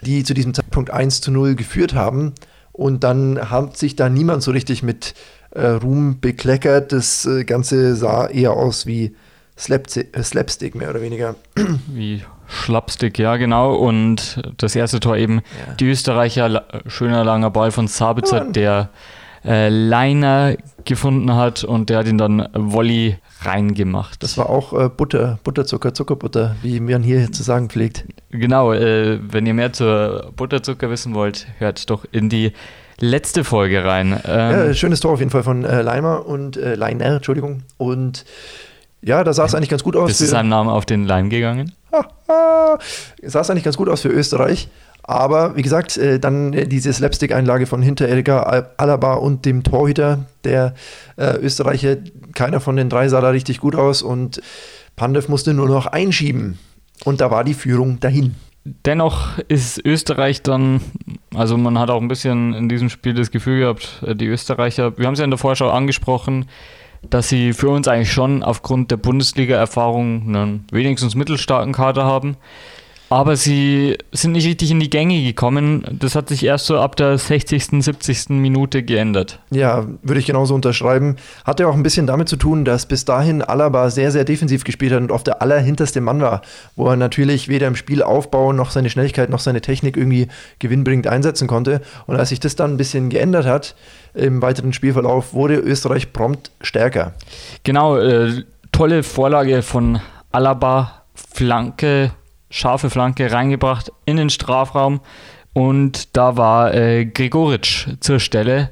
die 0.01 0.23
zu 0.23 0.33
diesem 0.33 0.55
Zeitpunkt 0.55 0.89
1 0.89 1.21
zu 1.21 1.31
0 1.31 1.53
geführt 1.53 1.93
haben. 1.93 2.33
Und 2.71 3.03
dann 3.03 3.51
hat 3.51 3.77
sich 3.77 3.95
da 3.95 4.09
niemand 4.09 4.41
so 4.41 4.49
richtig 4.49 4.81
mit 4.81 5.13
äh, 5.51 5.67
Ruhm 5.67 6.19
bekleckert. 6.21 6.91
Das 6.91 7.27
äh, 7.27 7.43
Ganze 7.43 7.95
sah 7.95 8.25
eher 8.25 8.53
aus 8.53 8.87
wie 8.87 9.15
Slapstick, 9.59 10.17
äh, 10.17 10.23
Slapstick 10.23 10.73
mehr 10.73 10.89
oder 10.89 11.01
weniger. 11.01 11.35
Wie 11.87 12.23
Schlappstick, 12.47 13.19
ja, 13.19 13.37
genau. 13.37 13.75
Und 13.75 14.41
das 14.57 14.75
erste 14.75 14.99
Tor 14.99 15.17
eben 15.17 15.35
ja. 15.67 15.73
die 15.75 15.89
Österreicher, 15.89 16.65
schöner 16.87 17.23
langer 17.23 17.51
Ball 17.51 17.71
von 17.71 17.87
Sabitzer, 17.87 18.45
ja, 18.45 18.51
der 18.51 18.89
äh, 19.45 19.69
Leiner 19.69 20.55
gefunden 20.85 21.35
hat 21.35 21.63
und 21.63 21.89
der 21.89 21.99
hat 21.99 22.07
ihn 22.07 22.17
dann 22.17 22.47
Volley 22.53 23.17
reingemacht. 23.41 24.21
Das 24.23 24.37
war 24.37 24.49
auch 24.49 24.73
äh, 24.73 24.89
Butter, 24.89 25.39
Butterzucker, 25.43 25.93
Zuckerbutter, 25.93 26.55
wie 26.61 26.79
man 26.79 27.03
hier 27.03 27.31
zu 27.31 27.43
sagen 27.43 27.69
pflegt. 27.69 28.05
Genau, 28.31 28.73
äh, 28.73 29.19
wenn 29.21 29.45
ihr 29.45 29.53
mehr 29.53 29.73
zur 29.73 30.31
Butterzucker 30.35 30.89
wissen 30.89 31.13
wollt, 31.13 31.47
hört 31.59 31.89
doch 31.89 32.05
in 32.11 32.29
die 32.29 32.53
letzte 32.99 33.43
Folge 33.43 33.83
rein. 33.83 34.19
Ähm, 34.25 34.51
ja, 34.51 34.73
schönes 34.73 34.99
Tor 34.99 35.13
auf 35.13 35.19
jeden 35.19 35.31
Fall 35.31 35.43
von 35.43 35.63
äh, 35.65 35.81
Leimer 35.81 36.25
und 36.25 36.57
äh, 36.57 36.75
Leiner, 36.75 37.17
Entschuldigung. 37.17 37.63
Und 37.77 38.25
ja, 39.01 39.23
da 39.23 39.33
sah 39.33 39.45
es 39.45 39.53
eigentlich 39.53 39.69
ganz 39.69 39.83
gut 39.83 39.95
aus. 39.95 40.09
Ist 40.09 40.21
es 40.21 40.29
seinem 40.31 40.49
Namen 40.49 40.69
auf 40.69 40.85
den 40.85 41.05
Leim 41.05 41.29
gegangen? 41.29 41.73
Ha, 41.91 42.07
ha. 42.27 42.79
Sah 43.21 43.41
es 43.41 43.49
eigentlich 43.49 43.63
ganz 43.63 43.77
gut 43.77 43.89
aus 43.89 44.01
für 44.01 44.09
Österreich. 44.09 44.69
Aber 45.07 45.55
wie 45.55 45.61
gesagt, 45.61 45.97
äh, 45.97 46.19
dann 46.19 46.53
äh, 46.53 46.67
diese 46.67 46.91
Slapstick-Einlage 46.91 47.67
von 47.67 47.81
Hinteregger, 47.81 48.71
Alaba 48.77 49.13
und 49.13 49.45
dem 49.45 49.63
Torhüter, 49.63 50.25
der 50.43 50.73
äh, 51.17 51.37
Österreicher, 51.37 51.97
keiner 52.33 52.59
von 52.59 52.75
den 52.75 52.89
drei 52.89 53.07
sah 53.07 53.21
da 53.21 53.29
richtig 53.29 53.59
gut 53.59 53.75
aus 53.75 54.01
und 54.01 54.41
Pandev 54.95 55.29
musste 55.29 55.53
nur 55.53 55.67
noch 55.67 55.85
einschieben. 55.85 56.57
Und 57.03 57.21
da 57.21 57.29
war 57.29 57.43
die 57.43 57.53
Führung 57.53 57.99
dahin. 57.99 58.35
Dennoch 58.63 59.37
ist 59.47 59.85
Österreich 59.85 60.41
dann, 60.41 60.81
also 61.35 61.55
man 61.55 61.77
hat 61.77 61.91
auch 61.91 62.01
ein 62.01 62.07
bisschen 62.07 62.55
in 62.55 62.67
diesem 62.67 62.89
Spiel 62.89 63.13
das 63.13 63.29
Gefühl 63.29 63.59
gehabt, 63.59 64.01
äh, 64.03 64.15
die 64.15 64.25
Österreicher, 64.25 64.97
wir 64.97 65.05
haben 65.05 65.13
es 65.13 65.19
ja 65.19 65.25
in 65.25 65.31
der 65.31 65.37
Vorschau 65.37 65.69
angesprochen, 65.69 66.47
dass 67.07 67.29
sie 67.29 67.53
für 67.53 67.69
uns 67.69 67.87
eigentlich 67.87 68.11
schon 68.11 68.41
aufgrund 68.41 68.89
der 68.89 68.97
Bundesliga-Erfahrung 68.97 70.23
einen 70.27 70.65
wenigstens 70.71 71.13
mittelstarken 71.13 71.73
Kader 71.73 72.05
haben. 72.05 72.37
Aber 73.09 73.35
sie 73.35 73.97
sind 74.11 74.31
nicht 74.31 74.47
richtig 74.47 74.71
in 74.71 74.79
die 74.79 74.89
Gänge 74.89 75.23
gekommen. 75.23 75.83
Das 75.91 76.15
hat 76.15 76.29
sich 76.29 76.43
erst 76.43 76.65
so 76.65 76.79
ab 76.79 76.95
der 76.95 77.17
60., 77.17 77.83
70. 77.83 78.29
Minute 78.29 78.81
geändert. 78.81 79.39
Ja, 79.51 79.85
würde 80.01 80.19
ich 80.19 80.25
genauso 80.25 80.55
unterschreiben. 80.55 81.17
Hatte 81.43 81.67
auch 81.67 81.75
ein 81.75 81.83
bisschen 81.83 82.07
damit 82.07 82.29
zu 82.29 82.35
tun, 82.35 82.65
dass 82.65 82.87
bis 82.87 83.05
dahin 83.05 83.41
Alaba 83.43 83.89
sehr, 83.91 84.11
sehr 84.11 84.25
defensiv 84.25 84.63
gespielt 84.63 84.91
hat 84.93 85.01
und 85.01 85.11
oft 85.11 85.27
der 85.27 85.41
allerhinterste 85.41 86.01
Mann 86.01 86.21
war, 86.21 86.41
wo 86.75 86.87
er 86.87 86.95
natürlich 86.95 87.47
weder 87.47 87.67
im 87.67 87.75
Spielaufbau 87.75 88.53
noch 88.53 88.71
seine 88.71 88.89
Schnelligkeit 88.89 89.29
noch 89.29 89.39
seine 89.39 89.61
Technik 89.61 89.97
irgendwie 89.97 90.27
gewinnbringend 90.57 91.07
einsetzen 91.07 91.47
konnte. 91.47 91.81
Und 92.07 92.15
als 92.15 92.29
sich 92.29 92.39
das 92.39 92.55
dann 92.55 92.73
ein 92.73 92.77
bisschen 92.77 93.09
geändert 93.09 93.45
hat 93.45 93.75
im 94.15 94.41
weiteren 94.41 94.73
Spielverlauf, 94.73 95.33
wurde 95.33 95.55
Österreich 95.55 96.11
prompt 96.11 96.51
stärker. 96.61 97.13
Genau, 97.63 97.97
äh, 97.97 98.43
tolle 98.71 99.03
Vorlage 99.03 99.61
von 99.61 99.99
Alaba, 100.31 101.03
Flanke 101.13 102.11
scharfe 102.55 102.89
Flanke 102.89 103.31
reingebracht 103.31 103.91
in 104.05 104.15
den 104.15 104.29
Strafraum 104.29 105.01
und 105.51 106.15
da 106.15 106.37
war 106.37 106.73
äh, 106.73 107.05
Gregoritsch 107.05 107.89
zur 107.99 108.19
Stelle 108.19 108.69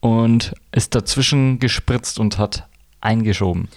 und 0.00 0.54
ist 0.72 0.94
dazwischen 0.94 1.58
gespritzt 1.58 2.18
und 2.18 2.38
hat 2.38 2.66
eingeschoben. 3.02 3.68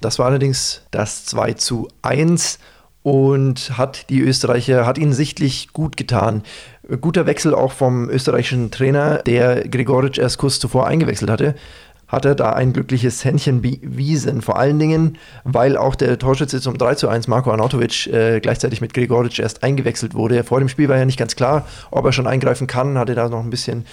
Das 0.00 0.20
war 0.20 0.26
allerdings 0.26 0.82
das 0.92 1.26
2 1.26 1.54
zu 1.54 1.88
1 2.02 2.60
und 3.02 3.76
hat 3.76 4.08
die 4.10 4.20
Österreicher, 4.20 4.86
hat 4.86 4.98
ihnen 4.98 5.12
sichtlich 5.12 5.72
gut 5.72 5.96
getan. 5.96 6.44
Guter 7.00 7.26
Wechsel 7.26 7.52
auch 7.52 7.72
vom 7.72 8.08
österreichischen 8.08 8.70
Trainer, 8.70 9.18
der 9.18 9.68
Gregoritsch 9.68 10.18
erst 10.18 10.38
kurz 10.38 10.60
zuvor 10.60 10.86
eingewechselt 10.86 11.30
hatte 11.30 11.56
hat 12.14 12.24
er 12.24 12.34
da 12.34 12.52
ein 12.52 12.72
glückliches 12.72 13.24
Händchen 13.24 13.60
bewiesen. 13.60 14.40
Vor 14.40 14.56
allen 14.56 14.78
Dingen, 14.78 15.18
weil 15.42 15.76
auch 15.76 15.96
der 15.96 16.18
Torschütze 16.18 16.60
zum 16.60 16.78
3 16.78 16.94
zu 16.94 17.08
1, 17.08 17.26
Marco 17.26 17.50
Arnautovic, 17.50 18.06
äh, 18.06 18.40
gleichzeitig 18.40 18.80
mit 18.80 18.94
Gregoritsch 18.94 19.40
erst 19.40 19.64
eingewechselt 19.64 20.14
wurde. 20.14 20.44
Vor 20.44 20.60
dem 20.60 20.68
Spiel 20.68 20.88
war 20.88 20.96
ja 20.96 21.04
nicht 21.04 21.18
ganz 21.18 21.34
klar, 21.34 21.66
ob 21.90 22.04
er 22.04 22.12
schon 22.12 22.28
eingreifen 22.28 22.68
kann, 22.68 22.96
hatte 22.98 23.14
da 23.14 23.28
noch 23.28 23.40
ein 23.40 23.50
bisschen 23.50 23.84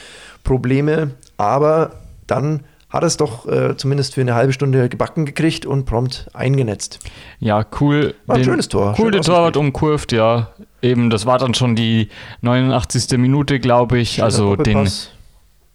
Probleme. 0.43 1.11
Aber 1.37 1.93
dann 2.27 2.61
hat 2.91 3.03
es 3.03 3.17
doch 3.17 3.47
äh, 3.47 3.75
zumindest 3.75 4.13
für 4.13 4.21
eine 4.21 4.35
halbe 4.35 4.53
Stunde 4.53 4.87
gebacken 4.87 5.25
gekriegt 5.25 5.65
und 5.65 5.85
prompt 5.85 6.27
eingenetzt. 6.33 6.99
Ja, 7.39 7.65
cool. 7.79 8.13
War 8.27 8.35
ein 8.35 8.43
schönes 8.43 8.69
Tor. 8.69 8.95
Cool, 8.99 9.11
der 9.11 9.21
Torwart 9.21 9.57
umkurvt, 9.57 10.11
ja. 10.11 10.49
Eben, 10.83 11.09
das 11.09 11.25
war 11.25 11.39
dann 11.39 11.53
schon 11.53 11.75
die 11.75 12.09
89. 12.41 13.17
Minute, 13.17 13.59
glaube 13.59 13.97
ich. 13.97 14.11
Schöner 14.11 14.25
also 14.25 14.55
den 14.57 14.89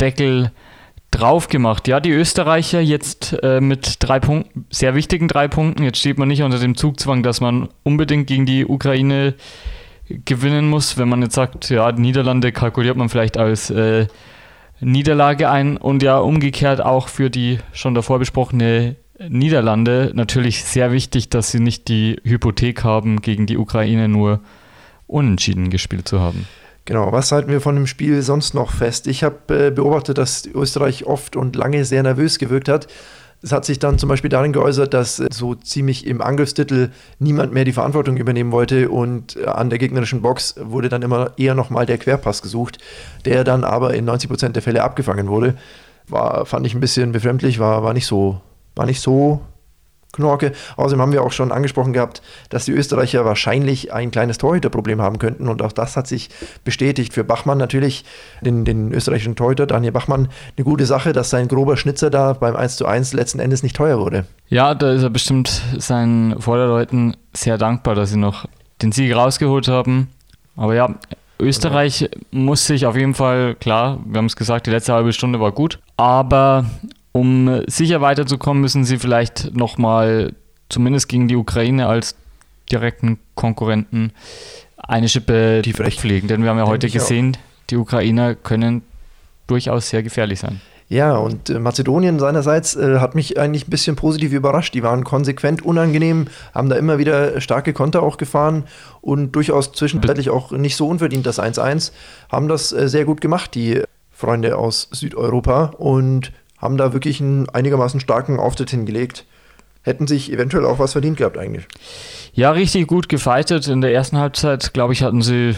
Deckel 0.01 0.53
drauf 1.17 1.49
gemacht. 1.49 1.89
Ja, 1.89 2.01
die 2.01 2.11
Österreicher 2.11 2.81
jetzt 2.81 3.37
äh, 3.43 3.61
mit 3.61 3.97
drei 4.01 4.21
Punkten, 4.21 4.67
sehr 4.71 4.95
wichtigen 4.95 5.29
drei 5.29 5.49
Punkten. 5.49 5.83
Jetzt 5.83 5.99
steht 5.99 6.19
man 6.19 6.29
nicht 6.29 6.43
unter 6.43 6.59
dem 6.59 6.77
Zugzwang, 6.77 7.23
dass 7.23 7.41
man 7.41 7.69
unbedingt 7.83 8.27
gegen 8.27 8.45
die 8.45 8.67
Ukraine 8.67 9.35
gewinnen 10.25 10.69
muss. 10.69 10.99
Wenn 10.99 11.09
man 11.09 11.23
jetzt 11.23 11.35
sagt, 11.35 11.71
ja, 11.71 11.91
Niederlande 11.91 12.53
kalkuliert 12.53 12.97
man 12.97 13.09
vielleicht 13.09 13.39
als 13.39 13.71
äh, 13.71 14.07
Niederlage 14.81 15.51
ein 15.51 15.79
und 15.79 16.03
ja, 16.03 16.19
umgekehrt 16.19 16.81
auch 16.81 17.09
für 17.09 17.31
die 17.31 17.59
schon 17.73 17.95
davor 17.95 18.19
besprochene 18.19 18.97
Niederlande 19.19 20.13
natürlich 20.15 20.65
sehr 20.65 20.93
wichtig, 20.93 21.31
dass 21.31 21.51
sie 21.51 21.61
nicht 21.61 21.89
die 21.89 22.21
Hypothek 22.23 22.85
haben, 22.85 23.23
gegen 23.23 23.47
die 23.47 23.57
Ukraine 23.57 24.09
nur 24.09 24.41
unentschieden 25.07 25.71
gespielt 25.71 26.07
zu 26.07 26.21
haben. 26.21 26.47
Genau, 26.87 27.11
was 27.11 27.33
halten 27.33 27.51
wir 27.51 27.61
von 27.61 27.75
dem 27.75 27.89
Spiel 27.89 28.23
sonst 28.23 28.55
noch 28.55 28.71
fest? 28.71 29.09
Ich 29.09 29.25
habe 29.25 29.67
äh, 29.67 29.71
beobachtet, 29.73 30.19
dass 30.19 30.47
Österreich 30.47 31.05
oft 31.05 31.35
und 31.35 31.57
lange 31.57 31.85
sehr 31.85 32.05
nervös 32.05 32.39
gewirkt 32.39 32.69
hat. 32.69 32.87
Es 33.43 33.51
hat 33.51 33.65
sich 33.65 33.81
dann 33.81 33.99
zum 33.99 34.09
Beispiel 34.09 34.31
darin 34.31 34.53
geäußert, 34.53 34.95
dass 34.95 35.19
äh, 35.19 35.27
so 35.33 35.57
ziemlich 35.57 36.07
im 36.07 36.23
Angriffstitel 36.23 36.91
niemand 37.19 37.53
mehr 37.53 37.65
die 37.65 37.73
Verantwortung 37.73 38.17
übernehmen 38.17 38.53
wollte 38.53 38.89
und 38.89 39.35
äh, 39.35 39.47
an 39.47 39.69
der 39.69 39.81
gegnerischen 39.81 40.23
Box 40.23 40.55
wurde 40.61 40.89
dann 40.89 41.03
immer 41.03 41.33
eher 41.37 41.57
nochmal 41.57 41.87
der 41.87 41.99
Querpass 41.99 42.41
gesucht, 42.41 42.79
der 43.25 43.43
dann 43.43 43.65
aber 43.65 43.95
in 43.95 44.05
90 44.05 44.31
Prozent 44.31 44.55
der 44.55 44.63
Fälle 44.63 44.85
abgefangen 44.85 45.27
wurde. 45.27 45.57
War, 46.07 46.47
fand 46.47 46.69
ich 46.69 46.75
ein 46.75 46.81
bisschen 46.81 47.11
befremdlich, 47.11 47.59
war, 47.59 47.83
war 47.83 47.95
nicht 47.95 48.07
so, 48.07 48.41
war 48.77 48.87
nicht 48.87 49.01
so 49.01 49.41
Knorke. 50.17 50.53
Außerdem 50.77 51.01
haben 51.01 51.13
wir 51.13 51.23
auch 51.23 51.33
schon 51.33 51.53
angesprochen 51.53 51.93
gehabt, 51.93 52.23
dass 52.51 52.65
die 52.65 52.73
Österreicher 52.73 53.25
wahrscheinlich 53.25 53.93
ein 53.93 54.11
kleines 54.11 54.39
Torhüterproblem 54.39 55.01
haben 55.01 55.19
könnten 55.19 55.49
und 55.49 55.63
auch 55.63 55.73
das 55.73 55.97
hat 55.97 56.07
sich 56.07 56.31
bestätigt. 56.65 57.13
Für 57.13 57.25
Bachmann 57.25 57.59
natürlich, 57.59 58.05
den, 58.41 58.65
den 58.65 58.93
österreichischen 58.93 59.37
Torhüter 59.37 59.67
Daniel 59.67 59.93
Bachmann, 59.93 60.29
eine 60.57 60.65
gute 60.65 60.87
Sache, 60.87 61.13
dass 61.13 61.31
sein 61.31 61.49
grober 61.49 61.77
Schnitzer 61.77 62.11
da 62.11 62.33
beim 62.33 62.57
1 62.57 62.77
zu 62.77 62.87
1 62.87 63.13
letzten 63.13 63.39
Endes 63.39 63.63
nicht 63.63 63.77
teuer 63.77 63.99
wurde. 63.99 64.27
Ja, 64.49 64.75
da 64.75 64.93
ist 64.93 65.03
er 65.03 65.11
bestimmt 65.11 65.63
seinen 65.79 66.41
Vorderleuten 66.41 67.17
sehr 67.33 67.59
dankbar, 67.59 67.95
dass 67.95 68.11
sie 68.11 68.19
noch 68.19 68.47
den 68.83 68.93
Sieg 68.93 69.15
rausgeholt 69.15 69.69
haben. 69.69 70.09
Aber 70.57 70.75
ja, 70.75 70.95
Österreich 71.39 72.09
muss 72.31 72.67
sich 72.67 72.87
auf 72.87 72.97
jeden 72.97 73.15
Fall, 73.15 73.55
klar, 73.57 73.99
wir 74.07 74.19
haben 74.19 74.27
es 74.27 74.37
gesagt, 74.37 74.67
die 74.67 74.71
letzte 74.71 74.95
halbe 74.95 75.13
Stunde 75.13 75.41
war 75.41 75.53
gut, 75.53 75.81
aber 75.97 76.65
um 77.17 77.63
sicher 77.67 78.01
weiterzukommen, 78.01 78.61
müssen 78.61 78.85
sie 78.85 78.99
vielleicht 78.99 79.55
nochmal, 79.55 80.35
zumindest 80.69 81.09
gegen 81.09 81.29
die 81.29 81.37
Ukraine 81.37 81.87
als 81.87 82.15
direkten 82.71 83.19
Konkurrenten, 83.35 84.13
eine 84.77 85.09
Schippe 85.09 85.63
tief 85.63 85.77
pflegen. 85.77 86.29
Denn 86.29 86.43
wir 86.43 86.51
haben 86.51 86.59
ja 86.59 86.67
heute 86.67 86.91
gesehen, 86.91 87.37
die 87.71 87.77
Ukrainer 87.77 88.35
können 88.35 88.83
durchaus 89.47 89.89
sehr 89.89 90.03
gefährlich 90.03 90.41
sein. 90.41 90.61
Ja, 90.89 91.17
und 91.17 91.51
äh, 91.51 91.59
Mazedonien 91.59 92.21
seinerseits 92.21 92.77
äh, 92.77 93.01
hat 93.01 93.17
mich 93.17 93.39
eigentlich 93.41 93.67
ein 93.67 93.71
bisschen 93.71 93.97
positiv 93.97 94.33
überrascht. 94.33 94.73
Die 94.75 94.85
waren 94.85 95.03
konsequent 95.03 95.65
unangenehm, 95.65 96.27
haben 96.55 96.69
da 96.69 96.77
immer 96.77 96.99
wieder 96.99 97.41
starke 97.41 97.73
Konter 97.73 98.05
auch 98.05 98.19
gefahren 98.19 98.65
und 99.01 99.33
durchaus 99.33 99.73
zwischenzeitlich 99.73 100.31
auch 100.31 100.53
nicht 100.53 100.77
so 100.77 100.87
unverdient 100.87 101.27
das 101.27 101.41
1-1. 101.41 101.91
Haben 102.31 102.47
das 102.47 102.73
äh, 102.73 102.89
sehr 102.89 103.05
gut 103.05 103.21
gemacht, 103.21 103.57
die 103.57 103.83
Freunde 104.13 104.57
aus 104.57 104.89
Südeuropa. 104.93 105.73
Und 105.77 106.31
haben 106.59 106.77
da 106.77 106.93
wirklich 106.93 107.21
einen 107.21 107.49
einigermaßen 107.49 108.01
starken 108.01 108.39
Auftritt 108.39 108.71
hingelegt. 108.71 109.25
Hätten 109.83 110.07
sich 110.07 110.33
eventuell 110.33 110.65
auch 110.65 110.79
was 110.79 110.93
verdient 110.93 111.17
gehabt 111.17 111.39
eigentlich. 111.39 111.67
Ja, 112.33 112.51
richtig 112.51 112.89
gut 112.89 113.09
gefightet. 113.09 113.69
In 113.69 113.81
der 113.81 113.93
ersten 113.93 114.19
Halbzeit, 114.19 114.75
glaube 114.75 114.93
ich, 114.93 115.03
hatten 115.03 115.23
sie 115.23 115.55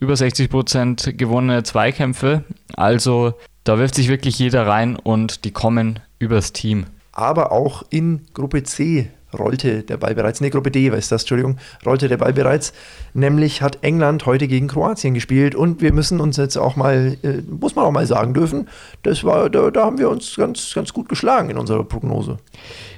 über 0.00 0.16
60 0.16 0.48
Prozent 0.48 1.18
gewonnene 1.18 1.62
Zweikämpfe. 1.64 2.44
Also 2.74 3.34
da 3.64 3.78
wirft 3.78 3.94
sich 3.94 4.08
wirklich 4.08 4.38
jeder 4.38 4.66
rein 4.66 4.96
und 4.96 5.44
die 5.44 5.50
kommen 5.50 6.00
übers 6.18 6.52
Team. 6.52 6.86
Aber 7.12 7.52
auch 7.52 7.82
in 7.90 8.26
Gruppe 8.32 8.62
C 8.62 9.10
rollte 9.36 9.82
der 9.82 9.96
Ball 9.96 10.14
bereits, 10.14 10.40
ne, 10.40 10.50
Gruppe 10.50 10.70
D 10.70 10.88
es 10.88 11.08
das, 11.08 11.22
Entschuldigung, 11.22 11.58
rollte 11.84 12.08
der 12.08 12.16
Ball 12.16 12.32
bereits. 12.32 12.72
Nämlich 13.14 13.62
hat 13.62 13.78
England 13.82 14.26
heute 14.26 14.48
gegen 14.48 14.68
Kroatien 14.68 15.14
gespielt 15.14 15.54
und 15.54 15.80
wir 15.80 15.92
müssen 15.92 16.20
uns 16.20 16.36
jetzt 16.36 16.56
auch 16.56 16.76
mal, 16.76 17.16
äh, 17.22 17.42
muss 17.48 17.74
man 17.74 17.84
auch 17.84 17.92
mal 17.92 18.06
sagen 18.06 18.34
dürfen, 18.34 18.68
das 19.02 19.24
war, 19.24 19.50
da, 19.50 19.70
da 19.70 19.84
haben 19.84 19.98
wir 19.98 20.08
uns 20.08 20.36
ganz, 20.36 20.72
ganz 20.74 20.92
gut 20.92 21.08
geschlagen 21.08 21.50
in 21.50 21.58
unserer 21.58 21.84
Prognose. 21.84 22.38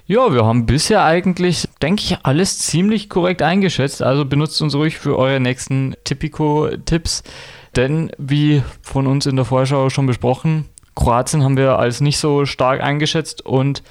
Ja, 0.06 0.32
wir 0.32 0.44
haben 0.44 0.66
bisher 0.66 1.04
eigentlich, 1.04 1.68
denke 1.82 2.02
ich, 2.02 2.18
alles 2.24 2.58
ziemlich 2.58 3.08
korrekt 3.08 3.42
eingeschätzt. 3.42 4.02
Also 4.02 4.24
benutzt 4.24 4.60
uns 4.60 4.74
ruhig 4.74 4.98
für 4.98 5.16
eure 5.16 5.38
nächsten 5.38 5.94
Tipico-Tipps. 6.02 7.22
Denn 7.76 8.10
wie 8.18 8.62
von 8.82 9.06
uns 9.06 9.26
in 9.26 9.36
der 9.36 9.44
Vorschau 9.44 9.88
schon 9.88 10.06
besprochen, 10.06 10.66
Kroatien 10.96 11.44
haben 11.44 11.56
wir 11.56 11.78
als 11.78 12.00
nicht 12.00 12.18
so 12.18 12.44
stark 12.44 12.82
eingeschätzt 12.82 13.46
und 13.46 13.82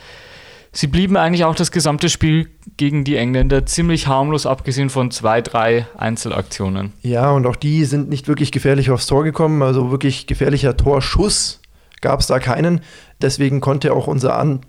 Sie 0.72 0.88
blieben 0.88 1.18
eigentlich 1.18 1.46
auch 1.46 1.56
das 1.56 1.72
gesamte 1.72 2.10
Spiel 2.10 2.50
gegen 2.78 3.04
die 3.04 3.16
Engländer 3.16 3.66
ziemlich 3.66 4.08
harmlos, 4.08 4.46
abgesehen 4.46 4.90
von 4.90 5.10
zwei, 5.10 5.42
drei 5.42 5.88
Einzelaktionen. 5.98 6.94
Ja, 7.02 7.32
und 7.32 7.48
auch 7.48 7.56
die 7.56 7.86
sind 7.86 8.10
nicht 8.10 8.28
wirklich 8.28 8.52
gefährlich 8.52 8.92
aufs 8.92 9.08
Tor 9.08 9.24
gekommen. 9.24 9.64
Also 9.64 9.90
wirklich 9.90 10.28
gefährlicher 10.28 10.78
Torschuss 10.78 11.62
gab 12.02 12.20
es 12.20 12.28
da 12.28 12.40
keinen. 12.40 12.82
Deswegen 13.22 13.62
konnte 13.62 13.94
auch 13.94 14.08
unser 14.08 14.38
an 14.38 14.62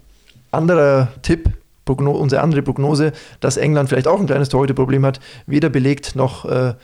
anderer 0.50 1.08
Tipp, 1.22 1.50
Progno 1.84 2.12
unsere 2.12 2.42
andere 2.42 2.62
Prognose, 2.62 3.12
dass 3.40 3.56
England 3.56 3.88
vielleicht 3.88 4.08
auch 4.08 4.18
ein 4.18 4.26
kleines 4.26 4.48
Torhüterproblem 4.48 5.04
hat, 5.04 5.20
weder 5.46 5.68
belegt 5.68 6.16
noch 6.16 6.44
äh, 6.44 6.74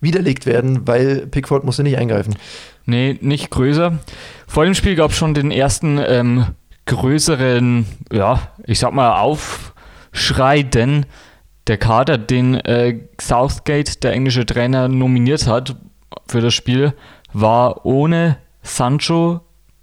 widerlegt 0.00 0.46
werden, 0.46 0.86
weil 0.86 1.26
Pickford 1.26 1.64
musste 1.64 1.82
nicht 1.82 1.98
eingreifen. 1.98 2.36
Nee, 2.84 3.18
nicht 3.20 3.50
größer. 3.50 3.98
Vor 4.46 4.64
dem 4.64 4.74
Spiel 4.74 4.94
gab 4.94 5.10
es 5.10 5.16
schon 5.16 5.34
den 5.34 5.50
ersten 5.50 5.98
ähm, 5.98 6.46
größeren, 6.88 7.86
ja, 8.12 8.40
ich 8.66 8.80
sag 8.80 8.92
mal, 8.92 9.20
Aufschrei, 9.20 10.62
denn 10.62 11.06
der 11.68 11.76
Kader, 11.76 12.18
den 12.18 12.54
äh, 12.54 12.98
Southgate, 13.20 14.02
der 14.02 14.12
englische 14.12 14.46
Trainer, 14.46 14.88
nominiert 14.88 15.46
hat 15.46 15.76
für 16.26 16.40
das 16.40 16.54
Spiel, 16.54 16.94
war 17.32 17.84
ohne 17.84 18.38
Sancho 18.62 19.42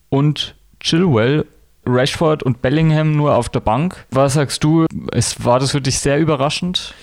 und 0.10 0.56
Chilwell, 0.80 1.46
Rashford 1.86 2.42
und 2.42 2.64
Bellingham 2.64 3.16
nur 3.16 3.36
auf 3.36 3.50
der 3.50 3.60
Bank. 3.60 4.06
Was 4.10 4.34
sagst 4.34 4.64
du? 4.64 4.88
Es, 5.12 5.46
war 5.46 5.60
das 5.60 5.72
für 5.72 5.82
dich 5.82 6.00
sehr 6.00 6.20
überraschend? 6.20 6.96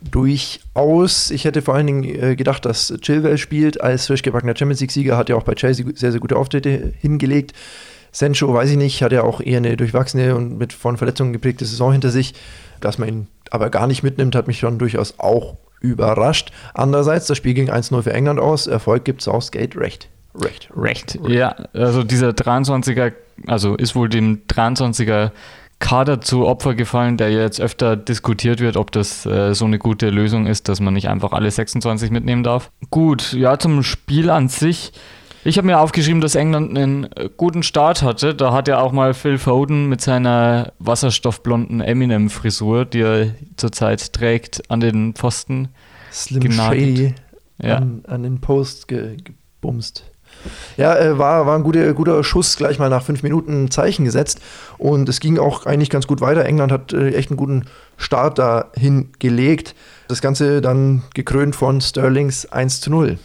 Durchaus. 0.00 1.32
Ich 1.32 1.44
hätte 1.44 1.60
vor 1.60 1.74
allen 1.74 1.88
Dingen 1.88 2.04
äh, 2.04 2.36
gedacht, 2.36 2.64
dass 2.64 2.94
Chilwell 3.00 3.36
spielt. 3.36 3.80
Als 3.80 4.06
frisch 4.06 4.22
gebackener 4.22 4.54
Champions 4.56 4.80
League-Sieger 4.80 5.16
hat 5.16 5.28
er 5.28 5.36
auch 5.36 5.42
bei 5.42 5.54
Chelsea 5.54 5.84
sehr, 5.94 6.12
sehr 6.12 6.20
gute 6.20 6.36
Auftritte 6.36 6.92
hingelegt. 7.00 7.52
Sancho, 8.18 8.52
weiß 8.52 8.70
ich 8.70 8.76
nicht, 8.76 9.00
hat 9.02 9.12
ja 9.12 9.22
auch 9.22 9.40
eher 9.40 9.58
eine 9.58 9.76
durchwachsene 9.76 10.34
und 10.34 10.58
mit 10.58 10.72
von 10.72 10.96
Verletzungen 10.96 11.32
geprägte 11.32 11.64
Saison 11.64 11.92
hinter 11.92 12.10
sich. 12.10 12.34
Dass 12.80 12.98
man 12.98 13.08
ihn 13.08 13.26
aber 13.52 13.70
gar 13.70 13.86
nicht 13.86 14.02
mitnimmt, 14.02 14.34
hat 14.34 14.48
mich 14.48 14.58
schon 14.58 14.76
durchaus 14.78 15.14
auch 15.18 15.54
überrascht. 15.80 16.50
Andererseits, 16.74 17.28
das 17.28 17.36
Spiel 17.36 17.54
ging 17.54 17.70
1-0 17.70 18.02
für 18.02 18.12
England 18.12 18.40
aus. 18.40 18.66
Erfolg 18.66 19.04
gibt 19.04 19.22
Southgate 19.22 19.76
recht. 19.76 20.08
Recht. 20.34 20.68
Recht. 20.76 21.16
Ja, 21.28 21.54
also 21.72 22.02
dieser 22.02 22.30
23er, 22.30 23.12
also 23.46 23.76
ist 23.76 23.94
wohl 23.94 24.08
dem 24.08 24.42
23er 24.48 25.30
Kader 25.78 26.20
zu 26.20 26.44
Opfer 26.44 26.74
gefallen, 26.74 27.18
der 27.18 27.30
jetzt 27.30 27.60
öfter 27.60 27.96
diskutiert 27.96 28.58
wird, 28.58 28.76
ob 28.76 28.90
das 28.90 29.26
äh, 29.26 29.54
so 29.54 29.64
eine 29.64 29.78
gute 29.78 30.10
Lösung 30.10 30.48
ist, 30.48 30.68
dass 30.68 30.80
man 30.80 30.94
nicht 30.94 31.08
einfach 31.08 31.30
alle 31.30 31.48
26 31.48 32.10
mitnehmen 32.10 32.42
darf. 32.42 32.72
Gut, 32.90 33.32
ja, 33.32 33.60
zum 33.60 33.84
Spiel 33.84 34.28
an 34.28 34.48
sich. 34.48 34.92
Ich 35.44 35.56
habe 35.56 35.66
mir 35.66 35.78
aufgeschrieben, 35.78 36.20
dass 36.20 36.34
England 36.34 36.76
einen 36.76 37.04
äh, 37.04 37.30
guten 37.36 37.62
Start 37.62 38.02
hatte. 38.02 38.34
Da 38.34 38.52
hat 38.52 38.68
ja 38.68 38.80
auch 38.80 38.92
mal 38.92 39.14
Phil 39.14 39.38
Foden 39.38 39.88
mit 39.88 40.00
seiner 40.00 40.72
wasserstoffblonden 40.78 41.80
Eminem-Frisur, 41.80 42.84
die 42.84 43.00
er 43.00 43.34
zurzeit 43.56 44.12
trägt, 44.12 44.70
an 44.70 44.80
den 44.80 45.14
Pfosten. 45.14 45.68
Slim 46.12 46.40
genagelt. 46.40 46.98
Shady 46.98 47.14
ja. 47.62 47.76
an, 47.76 48.02
an, 48.06 48.22
den 48.22 48.40
Post 48.40 48.88
ge, 48.88 49.16
gebumst. 49.16 50.04
Ja, 50.76 50.96
äh, 50.96 51.18
war, 51.18 51.46
war 51.46 51.56
ein 51.56 51.64
guter, 51.64 51.92
guter 51.94 52.22
Schuss, 52.22 52.56
gleich 52.56 52.78
mal 52.78 52.90
nach 52.90 53.02
fünf 53.02 53.22
Minuten 53.22 53.70
Zeichen 53.70 54.04
gesetzt. 54.04 54.40
Und 54.76 55.08
es 55.08 55.20
ging 55.20 55.38
auch 55.38 55.66
eigentlich 55.66 55.90
ganz 55.90 56.06
gut 56.06 56.20
weiter. 56.20 56.44
England 56.44 56.72
hat 56.72 56.92
äh, 56.92 57.10
echt 57.10 57.30
einen 57.30 57.36
guten 57.36 57.64
Start 57.96 58.38
dahin 58.38 59.10
gelegt. 59.18 59.74
Das 60.08 60.20
Ganze 60.20 60.60
dann 60.60 61.02
gekrönt 61.14 61.56
von 61.56 61.80
Sterlings 61.80 62.46
1 62.46 62.80
zu 62.80 62.90
0. 62.90 63.18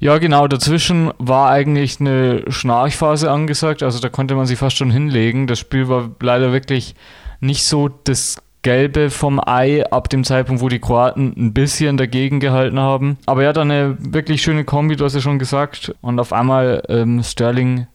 Ja, 0.00 0.18
genau. 0.18 0.48
Dazwischen 0.48 1.12
war 1.18 1.50
eigentlich 1.50 2.00
eine 2.00 2.44
Schnarchphase 2.48 3.30
angesagt. 3.30 3.82
Also 3.82 4.00
da 4.00 4.08
konnte 4.08 4.34
man 4.34 4.46
sich 4.46 4.58
fast 4.58 4.76
schon 4.76 4.90
hinlegen. 4.90 5.46
Das 5.46 5.58
Spiel 5.58 5.88
war 5.88 6.10
leider 6.20 6.52
wirklich 6.52 6.94
nicht 7.40 7.64
so 7.64 7.88
das 7.88 8.36
Gelbe 8.62 9.10
vom 9.10 9.40
Ei 9.44 9.84
ab 9.92 10.08
dem 10.08 10.24
Zeitpunkt, 10.24 10.60
wo 10.60 10.68
die 10.68 10.80
Kroaten 10.80 11.32
ein 11.36 11.52
bisschen 11.52 11.96
dagegen 11.96 12.40
gehalten 12.40 12.80
haben. 12.80 13.16
Aber 13.26 13.44
ja, 13.44 13.52
dann 13.52 13.70
eine 13.70 13.96
wirklich 14.00 14.42
schöne 14.42 14.64
Kombi, 14.64 14.96
du 14.96 15.04
hast 15.04 15.14
ja 15.14 15.20
schon 15.20 15.38
gesagt. 15.38 15.94
Und 16.00 16.18
auf 16.18 16.32
einmal 16.32 16.82
ähm, 16.88 17.22
Sterling 17.22 17.86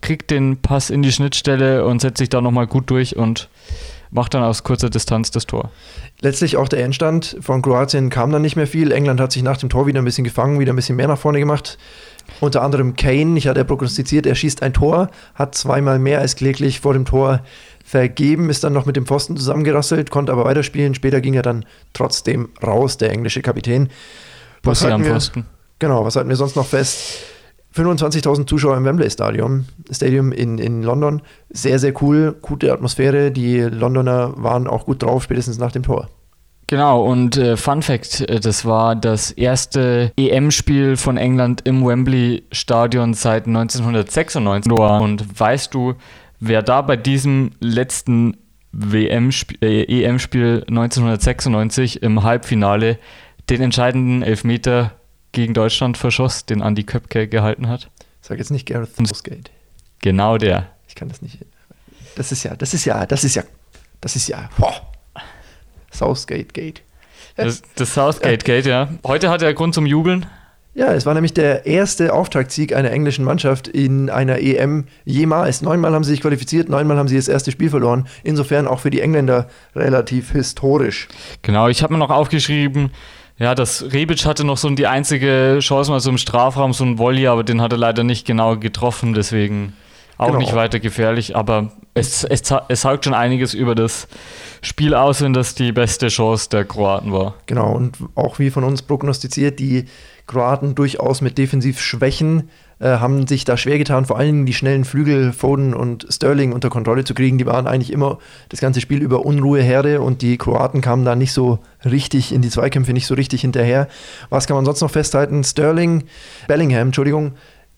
kriegt 0.00 0.30
den 0.30 0.56
Pass 0.62 0.90
in 0.90 1.02
die 1.02 1.12
Schnittstelle 1.12 1.84
und 1.84 2.00
setzt 2.00 2.18
sich 2.18 2.28
da 2.28 2.40
nochmal 2.40 2.66
gut 2.66 2.90
durch 2.90 3.16
und 3.16 3.48
macht 4.16 4.34
dann 4.34 4.42
aus 4.42 4.64
kurzer 4.64 4.90
Distanz 4.90 5.30
das 5.30 5.46
Tor. 5.46 5.70
Letztlich 6.20 6.56
auch 6.56 6.68
der 6.68 6.82
Endstand 6.82 7.36
von 7.40 7.60
Kroatien 7.60 8.08
kam 8.08 8.32
dann 8.32 8.42
nicht 8.42 8.56
mehr 8.56 8.66
viel. 8.66 8.90
England 8.90 9.20
hat 9.20 9.30
sich 9.30 9.42
nach 9.42 9.58
dem 9.58 9.68
Tor 9.68 9.86
wieder 9.86 10.00
ein 10.00 10.04
bisschen 10.06 10.24
gefangen, 10.24 10.58
wieder 10.58 10.72
ein 10.72 10.76
bisschen 10.76 10.96
mehr 10.96 11.06
nach 11.06 11.18
vorne 11.18 11.38
gemacht. 11.38 11.76
Unter 12.40 12.62
anderem 12.62 12.96
Kane, 12.96 13.38
ich 13.38 13.46
hatte 13.46 13.60
ja 13.60 13.64
prognostiziert, 13.64 14.26
er 14.26 14.34
schießt 14.34 14.62
ein 14.62 14.72
Tor, 14.72 15.10
hat 15.34 15.54
zweimal 15.54 15.98
mehr 15.98 16.18
als 16.20 16.34
kläglich 16.34 16.80
vor 16.80 16.94
dem 16.94 17.04
Tor 17.04 17.42
vergeben, 17.84 18.50
ist 18.50 18.64
dann 18.64 18.72
noch 18.72 18.86
mit 18.86 18.96
dem 18.96 19.06
Pfosten 19.06 19.36
zusammengerasselt, 19.36 20.10
konnte 20.10 20.32
aber 20.32 20.44
weiterspielen. 20.44 20.94
Später 20.94 21.20
ging 21.20 21.34
er 21.34 21.42
dann 21.42 21.66
trotzdem 21.92 22.48
raus, 22.66 22.96
der 22.96 23.12
englische 23.12 23.42
Kapitän. 23.42 23.90
Was 24.62 24.82
am 24.84 25.04
Pfosten. 25.04 25.44
Genau, 25.78 26.04
was 26.04 26.16
halten 26.16 26.30
wir 26.30 26.36
sonst 26.36 26.56
noch 26.56 26.66
fest? 26.66 27.35
25.000 27.76 28.46
Zuschauer 28.46 28.76
im 28.76 28.84
Wembley 28.84 29.10
Stadium, 29.10 29.66
Stadium 29.90 30.32
in, 30.32 30.58
in 30.58 30.82
London. 30.82 31.22
Sehr, 31.50 31.78
sehr 31.78 31.92
cool, 32.02 32.34
gute 32.40 32.72
Atmosphäre. 32.72 33.30
Die 33.30 33.60
Londoner 33.60 34.32
waren 34.36 34.66
auch 34.66 34.86
gut 34.86 35.02
drauf, 35.02 35.24
spätestens 35.24 35.58
nach 35.58 35.72
dem 35.72 35.82
Tor. 35.82 36.08
Genau, 36.68 37.04
und 37.04 37.36
äh, 37.36 37.56
Fun 37.56 37.82
Fact: 37.82 38.22
äh, 38.22 38.40
Das 38.40 38.64
war 38.64 38.96
das 38.96 39.30
erste 39.30 40.12
EM-Spiel 40.16 40.96
von 40.96 41.16
England 41.16 41.62
im 41.64 41.86
Wembley-Stadion 41.86 43.14
seit 43.14 43.46
1996. 43.46 44.72
Und 44.72 45.38
weißt 45.38 45.72
du, 45.72 45.94
wer 46.40 46.62
da 46.62 46.82
bei 46.82 46.96
diesem 46.96 47.52
letzten 47.60 48.36
WM-Spiel, 48.72 49.58
äh, 49.62 50.02
EM-Spiel 50.04 50.64
1996 50.68 52.02
im 52.02 52.24
Halbfinale 52.24 52.98
den 53.48 53.62
entscheidenden 53.62 54.22
Elfmeter 54.22 54.92
gegen 55.36 55.52
Deutschland 55.52 55.98
verschoss, 55.98 56.46
den 56.46 56.62
Andy 56.62 56.82
Köpke 56.82 57.28
gehalten 57.28 57.68
hat? 57.68 57.90
Sag 58.22 58.38
jetzt 58.38 58.50
nicht 58.50 58.66
Gareth 58.66 58.96
Southgate. 58.96 59.50
Genau 60.00 60.38
der. 60.38 60.70
Ich 60.88 60.94
kann 60.94 61.08
das 61.08 61.20
nicht. 61.20 61.38
Das 62.16 62.32
ist 62.32 62.42
ja, 62.42 62.56
das 62.56 62.72
ist 62.72 62.86
ja, 62.86 63.04
das 63.04 63.22
ist 63.22 63.34
ja, 63.34 63.42
das 64.00 64.16
ist 64.16 64.28
ja, 64.28 64.48
boah. 64.56 64.74
Southgate 65.92 66.54
Gate. 66.54 66.82
Das, 67.36 67.60
das 67.74 67.92
Southgate 67.92 68.44
Gate, 68.46 68.64
ja. 68.64 68.88
Heute 69.06 69.28
hat 69.28 69.42
er 69.42 69.52
Grund 69.52 69.74
zum 69.74 69.84
Jubeln. 69.84 70.24
Ja, 70.72 70.94
es 70.94 71.04
war 71.04 71.12
nämlich 71.12 71.34
der 71.34 71.66
erste 71.66 72.14
Auftaktsieg 72.14 72.74
einer 72.74 72.90
englischen 72.90 73.24
Mannschaft 73.24 73.68
in 73.68 74.08
einer 74.08 74.38
EM 74.38 74.86
jemals. 75.04 75.60
Neunmal 75.60 75.92
haben 75.92 76.04
sie 76.04 76.12
sich 76.12 76.22
qualifiziert, 76.22 76.70
neunmal 76.70 76.96
haben 76.96 77.08
sie 77.08 77.16
das 77.16 77.28
erste 77.28 77.50
Spiel 77.50 77.68
verloren. 77.68 78.08
Insofern 78.24 78.66
auch 78.66 78.80
für 78.80 78.90
die 78.90 79.02
Engländer 79.02 79.48
relativ 79.74 80.32
historisch. 80.32 81.08
Genau, 81.42 81.68
ich 81.68 81.82
habe 81.82 81.92
mir 81.92 81.98
noch 81.98 82.10
aufgeschrieben, 82.10 82.90
ja, 83.38 83.54
das 83.54 83.92
Rebic 83.92 84.24
hatte 84.24 84.44
noch 84.44 84.56
so 84.56 84.70
die 84.70 84.86
einzige 84.86 85.58
Chance 85.60 85.90
mal 85.90 86.00
so 86.00 86.10
im 86.10 86.18
Strafraum, 86.18 86.72
so 86.72 86.84
ein 86.84 86.98
Volley, 86.98 87.26
aber 87.26 87.44
den 87.44 87.60
hat 87.60 87.72
er 87.72 87.78
leider 87.78 88.02
nicht 88.02 88.26
genau 88.26 88.56
getroffen, 88.56 89.12
deswegen 89.12 89.74
auch 90.16 90.28
genau. 90.28 90.38
nicht 90.38 90.54
weiter 90.54 90.80
gefährlich. 90.80 91.36
Aber 91.36 91.72
es, 91.92 92.24
es, 92.24 92.42
es 92.68 92.80
sagt 92.80 93.04
schon 93.04 93.14
einiges 93.14 93.52
über 93.52 93.74
das 93.74 94.08
Spiel 94.62 94.94
aus, 94.94 95.20
wenn 95.20 95.34
das 95.34 95.54
die 95.54 95.72
beste 95.72 96.08
Chance 96.08 96.48
der 96.48 96.64
Kroaten 96.64 97.12
war. 97.12 97.34
Genau, 97.46 97.72
und 97.72 97.98
auch 98.14 98.38
wie 98.38 98.50
von 98.50 98.64
uns 98.64 98.82
prognostiziert, 98.82 99.58
die 99.58 99.84
Kroaten 100.26 100.74
durchaus 100.74 101.20
mit 101.20 101.36
Defensivschwächen 101.38 102.48
äh, 102.78 102.98
haben 102.98 103.26
sich 103.26 103.44
da 103.44 103.56
schwer 103.56 103.78
getan, 103.78 104.04
vor 104.04 104.18
allem 104.18 104.44
die 104.46 104.52
schnellen 104.52 104.84
Flügel 104.84 105.32
Foden 105.32 105.74
und 105.74 106.06
Sterling 106.10 106.52
unter 106.52 106.68
Kontrolle 106.68 107.04
zu 107.04 107.14
kriegen. 107.14 107.38
Die 107.38 107.46
waren 107.46 107.66
eigentlich 107.66 107.92
immer 107.92 108.18
das 108.48 108.60
ganze 108.60 108.80
Spiel 108.80 109.02
über 109.02 109.24
Unruheherde 109.24 110.00
und 110.00 110.22
die 110.22 110.36
Kroaten 110.36 110.80
kamen 110.80 111.04
da 111.04 111.16
nicht 111.16 111.32
so 111.32 111.60
richtig 111.84 112.32
in 112.32 112.42
die 112.42 112.50
Zweikämpfe, 112.50 112.92
nicht 112.92 113.06
so 113.06 113.14
richtig 113.14 113.40
hinterher. 113.40 113.88
Was 114.28 114.46
kann 114.46 114.56
man 114.56 114.64
sonst 114.64 114.80
noch 114.80 114.90
festhalten? 114.90 115.42
Sterling, 115.42 116.04
Bellingham, 116.48 116.88
Entschuldigung, 116.88 117.32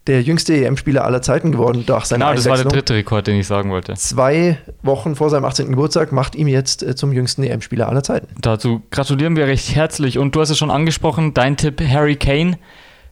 der 0.08 0.22
jüngste 0.22 0.56
EM-Spieler 0.56 1.04
aller 1.04 1.22
Zeiten 1.22 1.52
geworden 1.52 1.84
durch 1.86 2.06
seine 2.06 2.24
Genau, 2.24 2.34
das 2.34 2.46
war 2.46 2.56
der 2.56 2.64
dritte 2.64 2.94
Rekord, 2.94 3.26
den 3.26 3.36
ich 3.36 3.46
sagen 3.46 3.70
wollte. 3.70 3.94
Zwei 3.94 4.58
Wochen 4.82 5.14
vor 5.14 5.28
seinem 5.28 5.44
18. 5.44 5.68
Geburtstag 5.68 6.12
macht 6.12 6.34
ihm 6.34 6.48
jetzt 6.48 6.82
äh, 6.82 6.96
zum 6.96 7.12
jüngsten 7.12 7.44
EM-Spieler 7.44 7.88
aller 7.88 8.02
Zeiten. 8.02 8.26
Dazu 8.40 8.82
gratulieren 8.90 9.36
wir 9.36 9.46
recht 9.46 9.74
herzlich. 9.74 10.18
Und 10.18 10.34
du 10.34 10.40
hast 10.40 10.50
es 10.50 10.58
schon 10.58 10.70
angesprochen, 10.70 11.34
dein 11.34 11.56
Tipp 11.56 11.82
Harry 11.86 12.16
Kane 12.16 12.58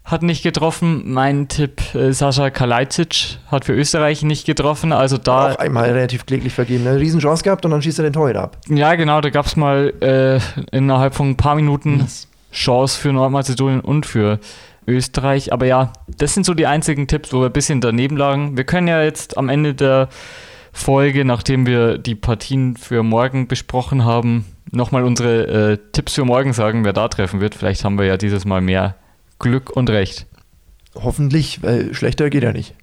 hat 0.07 0.23
nicht 0.23 0.45
getroffen. 0.45 1.03
Mein 1.12 1.49
Tipp 1.49 1.95
äh, 1.95 2.12
Sascha 2.12 2.51
Kalajdzic 2.51 3.38
hat 3.49 3.64
für 3.64 3.73
Österreich 3.73 4.23
nicht 4.23 4.47
getroffen. 4.47 4.92
Also 4.92 5.19
da 5.19 5.53
auch 5.53 5.59
einmal 5.59 5.90
relativ 5.90 6.27
kläglich 6.27 6.55
vergeben. 6.55 6.87
Eine 6.87 7.01
Riesenchance 7.01 7.42
gehabt 7.42 7.64
und 7.64 7.73
dann 7.73 7.83
schießt 7.83 7.99
er 7.99 8.05
den 8.05 8.12
Torhüter 8.12 8.45
ab. 8.45 8.59
Ja, 8.69 8.95
genau. 8.95 9.21
Da 9.21 9.31
gab 9.31 9.47
es 9.47 9.57
mal 9.57 9.92
äh, 10.01 10.38
innerhalb 10.75 11.14
von 11.14 11.31
ein 11.31 11.37
paar 11.37 11.57
Minuten 11.57 11.99
yes. 12.01 12.29
Chance 12.53 12.99
für 12.99 13.12
Nordmazedonien 13.12 13.81
und 13.81 14.07
für 14.07 14.38
Österreich. 14.87 15.53
Aber 15.53 15.66
ja, 15.66 15.92
das 16.07 16.35
sind 16.35 16.47
so 16.47 16.55
die 16.55 16.69
einzigen 16.69 17.09
Tipps, 17.09 17.33
wo 17.33 17.40
wir 17.40 17.47
ein 17.47 17.53
bisschen 17.53 17.81
daneben 17.81 18.16
lagen. 18.16 18.57
Wir 18.57 18.64
können 18.64 18.87
ja 18.87 19.03
jetzt 19.03 19.37
am 19.37 19.49
Ende 19.49 19.75
der 19.75 20.09
Folge, 20.73 21.25
nachdem 21.25 21.66
wir 21.66 21.99
die 21.99 22.14
Partien 22.14 22.77
für 22.77 23.03
morgen 23.03 23.49
besprochen 23.49 24.05
haben, 24.05 24.45
nochmal 24.71 25.03
unsere 25.03 25.73
äh, 25.73 25.79
Tipps 25.90 26.14
für 26.14 26.25
morgen 26.25 26.53
sagen, 26.53 26.85
wer 26.85 26.92
da 26.92 27.09
treffen 27.09 27.40
wird. 27.40 27.57
Vielleicht 27.57 27.85
haben 27.85 27.99
wir 27.99 28.05
ja 28.05 28.16
dieses 28.16 28.45
Mal 28.45 28.61
mehr 28.61 28.95
Glück 29.38 29.70
und 29.70 29.90
Recht. 29.90 30.27
Hoffentlich, 30.94 31.62
weil 31.62 31.94
schlechter 31.94 32.31
geht 32.31 32.42
ja 32.42 32.53
nicht. 32.53 32.75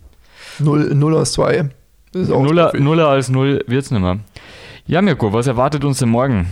0, 0.59 0.93
0 0.93 1.15
aus 1.15 1.33
2. 1.33 1.69
Nuller, 2.13 2.73
Nuller 2.77 3.07
als 3.07 3.29
0 3.29 3.63
wird 3.67 3.85
es 3.85 3.91
nicht 3.91 4.01
mehr. 4.01 4.19
Ja, 4.85 5.01
Mirko, 5.01 5.33
was 5.33 5.47
erwartet 5.47 5.83
uns 5.83 5.99
denn 5.99 6.09
morgen? 6.09 6.47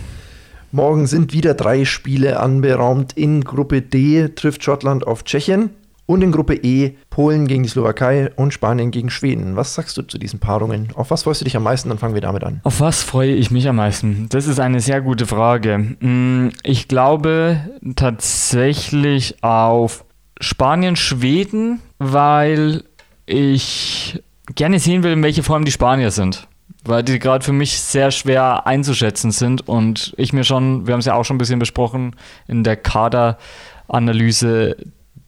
Morgen 0.72 1.06
sind 1.06 1.32
wieder 1.32 1.54
drei 1.54 1.84
Spiele 1.84 2.40
anberaumt. 2.40 3.12
In 3.12 3.44
Gruppe 3.44 3.82
D 3.82 4.28
trifft 4.30 4.64
Schottland 4.64 5.06
auf 5.06 5.22
Tschechien 5.22 5.70
und 6.06 6.22
in 6.22 6.32
Gruppe 6.32 6.54
E 6.54 6.96
Polen 7.10 7.46
gegen 7.46 7.62
die 7.62 7.68
Slowakei 7.68 8.30
und 8.36 8.52
Spanien 8.52 8.90
gegen 8.90 9.10
Schweden. 9.10 9.56
Was 9.56 9.74
sagst 9.74 9.96
du 9.96 10.02
zu 10.02 10.18
diesen 10.18 10.40
Paarungen? 10.40 10.88
Auf 10.94 11.10
was 11.10 11.22
freust 11.22 11.40
du 11.40 11.44
dich 11.44 11.56
am 11.56 11.62
meisten? 11.62 11.88
Dann 11.88 11.98
fangen 11.98 12.14
wir 12.14 12.20
damit 12.20 12.44
an. 12.44 12.60
Auf 12.64 12.80
was 12.80 13.02
freue 13.02 13.32
ich 13.32 13.50
mich 13.50 13.68
am 13.68 13.76
meisten? 13.76 14.26
Das 14.30 14.46
ist 14.46 14.60
eine 14.60 14.80
sehr 14.80 15.00
gute 15.00 15.26
Frage. 15.26 15.96
Hm, 16.00 16.52
ich 16.62 16.88
glaube 16.88 17.60
tatsächlich 17.96 19.42
auf 19.42 20.04
Spanien, 20.40 20.96
Schweden, 20.96 21.80
weil 21.98 22.84
ich 23.26 24.22
gerne 24.54 24.78
sehen 24.78 25.02
will, 25.02 25.12
in 25.12 25.22
welche 25.22 25.42
Form 25.42 25.64
die 25.64 25.72
Spanier 25.72 26.10
sind 26.10 26.48
weil 26.84 27.02
die 27.02 27.18
gerade 27.18 27.44
für 27.44 27.52
mich 27.52 27.78
sehr 27.78 28.10
schwer 28.10 28.66
einzuschätzen 28.66 29.30
sind 29.30 29.68
und 29.68 30.14
ich 30.16 30.32
mir 30.32 30.44
schon, 30.44 30.86
wir 30.86 30.94
haben 30.94 31.00
es 31.00 31.06
ja 31.06 31.14
auch 31.14 31.24
schon 31.24 31.36
ein 31.36 31.38
bisschen 31.38 31.58
besprochen 31.58 32.16
in 32.48 32.64
der 32.64 32.76
Kaderanalyse, 32.76 34.76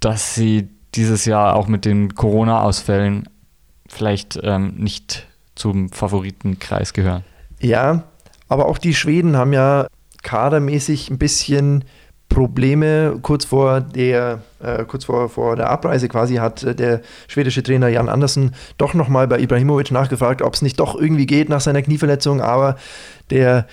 dass 0.04 0.34
sie 0.34 0.68
dieses 0.94 1.24
Jahr 1.24 1.56
auch 1.56 1.66
mit 1.66 1.84
den 1.84 2.14
Corona-Ausfällen 2.14 3.28
vielleicht 3.88 4.38
ähm, 4.42 4.74
nicht 4.76 5.26
zum 5.54 5.88
Favoritenkreis 5.88 6.92
gehören. 6.92 7.24
Ja, 7.60 8.04
aber 8.48 8.66
auch 8.66 8.78
die 8.78 8.94
Schweden 8.94 9.36
haben 9.36 9.52
ja 9.52 9.86
kadermäßig 10.22 11.10
ein 11.10 11.18
bisschen 11.18 11.84
Probleme. 12.28 13.18
Kurz 13.22 13.44
vor 13.44 13.80
der, 13.80 14.42
äh, 14.60 14.84
kurz 14.84 15.04
vor, 15.04 15.28
vor 15.28 15.56
der 15.56 15.70
Abreise 15.70 16.08
quasi 16.08 16.36
hat 16.36 16.62
äh, 16.62 16.74
der 16.74 17.00
schwedische 17.28 17.62
Trainer 17.62 17.88
Jan 17.88 18.08
Andersen 18.08 18.54
doch 18.76 18.94
nochmal 18.94 19.28
bei 19.28 19.38
Ibrahimovic 19.38 19.90
nachgefragt, 19.90 20.42
ob 20.42 20.54
es 20.54 20.62
nicht 20.62 20.80
doch 20.80 20.94
irgendwie 20.98 21.26
geht 21.26 21.48
nach 21.48 21.60
seiner 21.60 21.82
Knieverletzung, 21.82 22.40
aber 22.40 22.76
der 23.30 23.66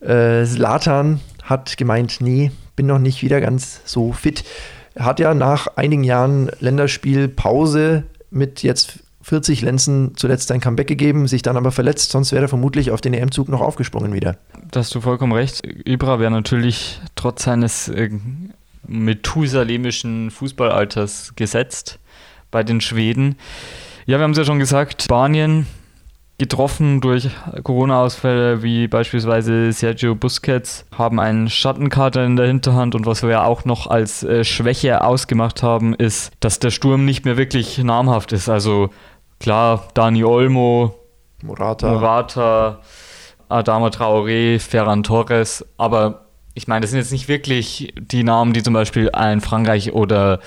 äh, 0.00 0.44
Zlatan 0.44 1.20
hat 1.44 1.76
gemeint, 1.76 2.18
nee, 2.20 2.50
bin 2.76 2.86
noch 2.86 2.98
nicht 2.98 3.22
wieder 3.22 3.40
ganz 3.40 3.80
so 3.84 4.12
fit. 4.12 4.44
Hat 4.98 5.20
ja 5.20 5.34
nach 5.34 5.68
einigen 5.76 6.04
Jahren 6.04 6.50
Länderspielpause 6.60 8.04
mit 8.30 8.62
jetzt 8.62 9.00
40 9.22 9.62
Lenzen 9.62 10.16
zuletzt 10.16 10.50
ein 10.50 10.60
Comeback 10.60 10.88
gegeben, 10.88 11.28
sich 11.28 11.42
dann 11.42 11.56
aber 11.56 11.70
verletzt, 11.70 12.10
sonst 12.10 12.32
wäre 12.32 12.44
er 12.44 12.48
vermutlich 12.48 12.90
auf 12.90 13.00
den 13.00 13.14
EM-Zug 13.14 13.48
noch 13.48 13.60
aufgesprungen 13.60 14.12
wieder. 14.12 14.36
Da 14.70 14.80
hast 14.80 14.94
du 14.94 15.00
vollkommen 15.00 15.32
recht. 15.32 15.62
Ibra 15.86 16.18
wäre 16.18 16.30
natürlich 16.30 17.00
trotz 17.14 17.44
seines 17.44 17.88
äh, 17.88 18.10
methusalemischen 18.86 20.30
Fußballalters 20.30 21.34
gesetzt 21.36 21.98
bei 22.50 22.62
den 22.62 22.80
Schweden. 22.80 23.36
Ja, 24.06 24.18
wir 24.18 24.24
haben 24.24 24.32
es 24.32 24.38
ja 24.38 24.44
schon 24.44 24.58
gesagt, 24.58 25.02
Spanien 25.02 25.66
getroffen 26.42 27.00
durch 27.00 27.30
Corona-Ausfälle 27.62 28.64
wie 28.64 28.88
beispielsweise 28.88 29.70
Sergio 29.70 30.16
Busquets, 30.16 30.84
haben 30.98 31.20
einen 31.20 31.48
Schattenkater 31.48 32.24
in 32.24 32.34
der 32.34 32.48
Hinterhand 32.48 32.96
und 32.96 33.06
was 33.06 33.22
wir 33.22 33.30
ja 33.30 33.44
auch 33.44 33.64
noch 33.64 33.86
als 33.86 34.24
äh, 34.24 34.42
Schwäche 34.42 35.04
ausgemacht 35.04 35.62
haben, 35.62 35.94
ist, 35.94 36.32
dass 36.40 36.58
der 36.58 36.70
Sturm 36.70 37.04
nicht 37.04 37.24
mehr 37.24 37.36
wirklich 37.36 37.78
namhaft 37.78 38.32
ist. 38.32 38.48
Also 38.48 38.90
klar, 39.38 39.84
Dani 39.94 40.24
Olmo, 40.24 40.96
Morata, 41.44 41.92
Morata 41.92 42.80
Adama 43.48 43.90
Traoré, 43.90 44.58
Ferran 44.58 45.04
Torres, 45.04 45.64
aber 45.78 46.22
ich 46.54 46.68
meine, 46.68 46.82
das 46.82 46.90
sind 46.90 46.98
jetzt 46.98 47.12
nicht 47.12 47.28
wirklich 47.28 47.94
die 47.98 48.24
Namen, 48.24 48.52
die 48.52 48.62
zum 48.62 48.74
Beispiel 48.74 49.10
ein 49.12 49.40
Frankreich 49.40 49.92
oder 49.92 50.40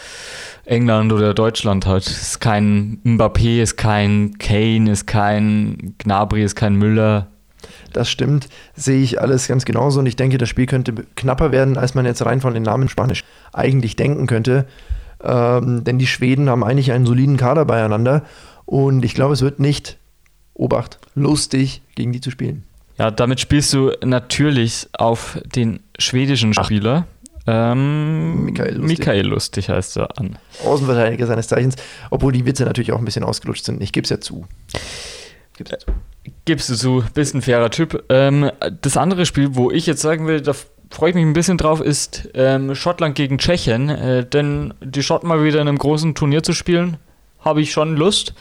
England 0.65 1.11
oder 1.11 1.33
Deutschland 1.33 1.85
hat. 1.85 2.05
Es 2.05 2.21
ist 2.21 2.39
kein 2.39 2.99
Mbappé, 3.03 3.61
ist 3.61 3.77
kein 3.77 4.37
Kane, 4.37 4.91
ist 4.91 5.07
kein 5.07 5.95
Gnabry, 5.97 6.43
ist 6.43 6.55
kein 6.55 6.75
Müller. 6.75 7.27
Das 7.93 8.09
stimmt, 8.09 8.49
sehe 8.75 9.01
ich 9.01 9.21
alles 9.21 9.47
ganz 9.47 9.65
genauso 9.65 9.99
und 9.99 10.05
ich 10.05 10.15
denke, 10.15 10.37
das 10.37 10.49
Spiel 10.49 10.65
könnte 10.65 10.93
knapper 11.15 11.51
werden, 11.51 11.77
als 11.77 11.95
man 11.95 12.05
jetzt 12.05 12.23
rein 12.25 12.41
von 12.41 12.53
den 12.53 12.63
Namen 12.63 12.89
Spanisch 12.89 13.23
eigentlich 13.53 13.95
denken 13.95 14.27
könnte. 14.27 14.67
Ähm, 15.23 15.83
denn 15.83 15.97
die 15.97 16.05
Schweden 16.05 16.49
haben 16.49 16.63
eigentlich 16.63 16.91
einen 16.91 17.05
soliden 17.05 17.37
Kader 17.37 17.65
beieinander 17.65 18.23
und 18.65 19.05
ich 19.05 19.15
glaube, 19.15 19.33
es 19.33 19.41
wird 19.41 19.59
nicht, 19.59 19.97
Obacht, 20.53 20.99
lustig, 21.15 21.81
gegen 21.95 22.11
die 22.11 22.21
zu 22.21 22.31
spielen. 22.31 22.63
Ja, 22.97 23.11
damit 23.11 23.39
spielst 23.39 23.73
du 23.73 23.91
natürlich 24.03 24.87
auf 24.93 25.39
den 25.43 25.81
schwedischen 25.99 26.53
Spieler. 26.53 27.07
Ähm, 27.47 28.45
Michael, 28.45 28.75
Lustig. 28.75 28.99
Michael 28.99 29.27
Lustig 29.27 29.69
heißt 29.69 29.97
er 29.97 30.17
an. 30.17 30.37
Außenverteidiger 30.63 31.27
seines 31.27 31.47
Zeichens, 31.47 31.75
obwohl 32.09 32.31
die 32.31 32.45
Witze 32.45 32.63
natürlich 32.63 32.91
auch 32.91 32.97
ein 32.97 33.05
bisschen 33.05 33.23
ausgelutscht 33.23 33.65
sind. 33.65 33.81
Ich 33.83 33.91
gebe 33.91 34.05
es 34.05 34.09
ja 34.09 34.19
zu. 34.19 34.47
Gib's 35.57 35.71
ja 35.71 35.77
zu. 35.77 35.91
Gibst 36.45 36.69
du 36.69 36.75
zu, 36.75 37.03
bist 37.13 37.35
ein 37.35 37.41
fairer 37.41 37.69
Typ. 37.69 38.03
Ähm, 38.09 38.49
das 38.81 38.97
andere 38.97 39.25
Spiel, 39.25 39.55
wo 39.55 39.69
ich 39.69 39.85
jetzt 39.85 40.01
sagen 40.01 40.25
will, 40.25 40.41
da 40.41 40.53
freue 40.89 41.09
ich 41.09 41.15
mich 41.15 41.25
ein 41.25 41.33
bisschen 41.33 41.57
drauf, 41.57 41.81
ist 41.81 42.29
ähm, 42.33 42.73
Schottland 42.73 43.15
gegen 43.15 43.37
Tschechien. 43.37 43.89
Äh, 43.89 44.25
denn 44.25 44.73
die 44.81 45.03
Schotten 45.03 45.29
mal 45.29 45.43
wieder 45.43 45.61
in 45.61 45.67
einem 45.67 45.77
großen 45.77 46.15
Turnier 46.15 46.41
zu 46.41 46.53
spielen, 46.53 46.97
habe 47.39 47.61
ich 47.61 47.71
schon 47.71 47.95
Lust. 47.95 48.33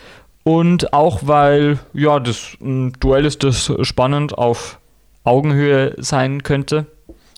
Und 0.44 0.92
auch 0.92 1.20
weil, 1.24 1.78
ja, 1.94 2.20
das 2.20 2.56
ein 2.60 2.92
Duell 3.00 3.24
ist, 3.24 3.42
das 3.42 3.72
spannend 3.80 4.36
auf 4.36 4.78
Augenhöhe 5.24 5.94
sein 5.98 6.42
könnte. 6.42 6.86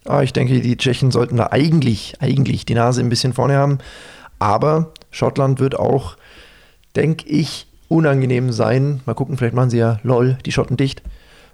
Ah, 0.04 0.22
ich 0.22 0.32
denke, 0.32 0.60
die 0.60 0.76
Tschechen 0.76 1.10
sollten 1.12 1.36
da 1.36 1.48
eigentlich, 1.50 2.14
eigentlich 2.20 2.66
die 2.66 2.74
Nase 2.74 3.00
ein 3.00 3.08
bisschen 3.08 3.32
vorne 3.32 3.56
haben. 3.56 3.78
Aber 4.38 4.92
Schottland 5.10 5.60
wird 5.60 5.78
auch, 5.78 6.16
denke 6.96 7.28
ich, 7.28 7.68
unangenehm 7.88 8.52
sein. 8.52 9.00
Mal 9.06 9.14
gucken, 9.14 9.36
vielleicht 9.36 9.54
machen 9.54 9.70
sie 9.70 9.78
ja 9.78 10.00
lol, 10.02 10.36
die 10.44 10.52
Schotten 10.52 10.76
dicht. 10.76 11.02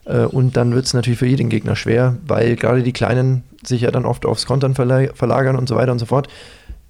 Äh, 0.06 0.24
und 0.24 0.56
dann 0.56 0.74
wird 0.74 0.86
es 0.86 0.94
natürlich 0.94 1.18
für 1.18 1.26
jeden 1.26 1.50
Gegner 1.50 1.76
schwer, 1.76 2.16
weil 2.26 2.56
gerade 2.56 2.82
die 2.82 2.92
Kleinen 2.92 3.44
sich 3.62 3.82
ja 3.82 3.90
dann 3.90 4.06
oft 4.06 4.26
aufs 4.26 4.46
Kontern 4.46 4.74
verlagern 4.74 5.56
und 5.56 5.68
so 5.68 5.76
weiter 5.76 5.92
und 5.92 5.98
so 5.98 6.06
fort. 6.06 6.28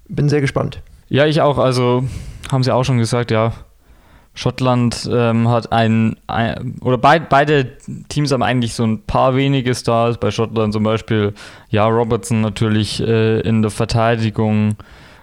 Bin 0.07 0.29
sehr 0.29 0.41
gespannt. 0.41 0.81
Ja, 1.09 1.25
ich 1.25 1.41
auch. 1.41 1.57
Also 1.57 2.05
haben 2.51 2.63
sie 2.63 2.73
auch 2.73 2.83
schon 2.83 2.97
gesagt, 2.97 3.29
ja, 3.29 3.53
Schottland 4.35 5.07
ähm, 5.11 5.47
hat 5.47 5.71
ein, 5.71 6.15
ein 6.25 6.75
oder 6.81 6.97
beid, 6.97 7.29
beide 7.29 7.77
Teams 8.09 8.31
haben 8.31 8.41
eigentlich 8.41 8.73
so 8.73 8.83
ein 8.83 9.03
paar 9.03 9.35
wenige 9.35 9.75
Stars. 9.75 10.17
Bei 10.17 10.31
Schottland 10.31 10.73
zum 10.73 10.83
Beispiel, 10.83 11.33
ja, 11.69 11.85
Robertson 11.85 12.41
natürlich 12.41 12.99
äh, 12.99 13.41
in 13.41 13.61
der 13.61 13.69
Verteidigung 13.69 14.75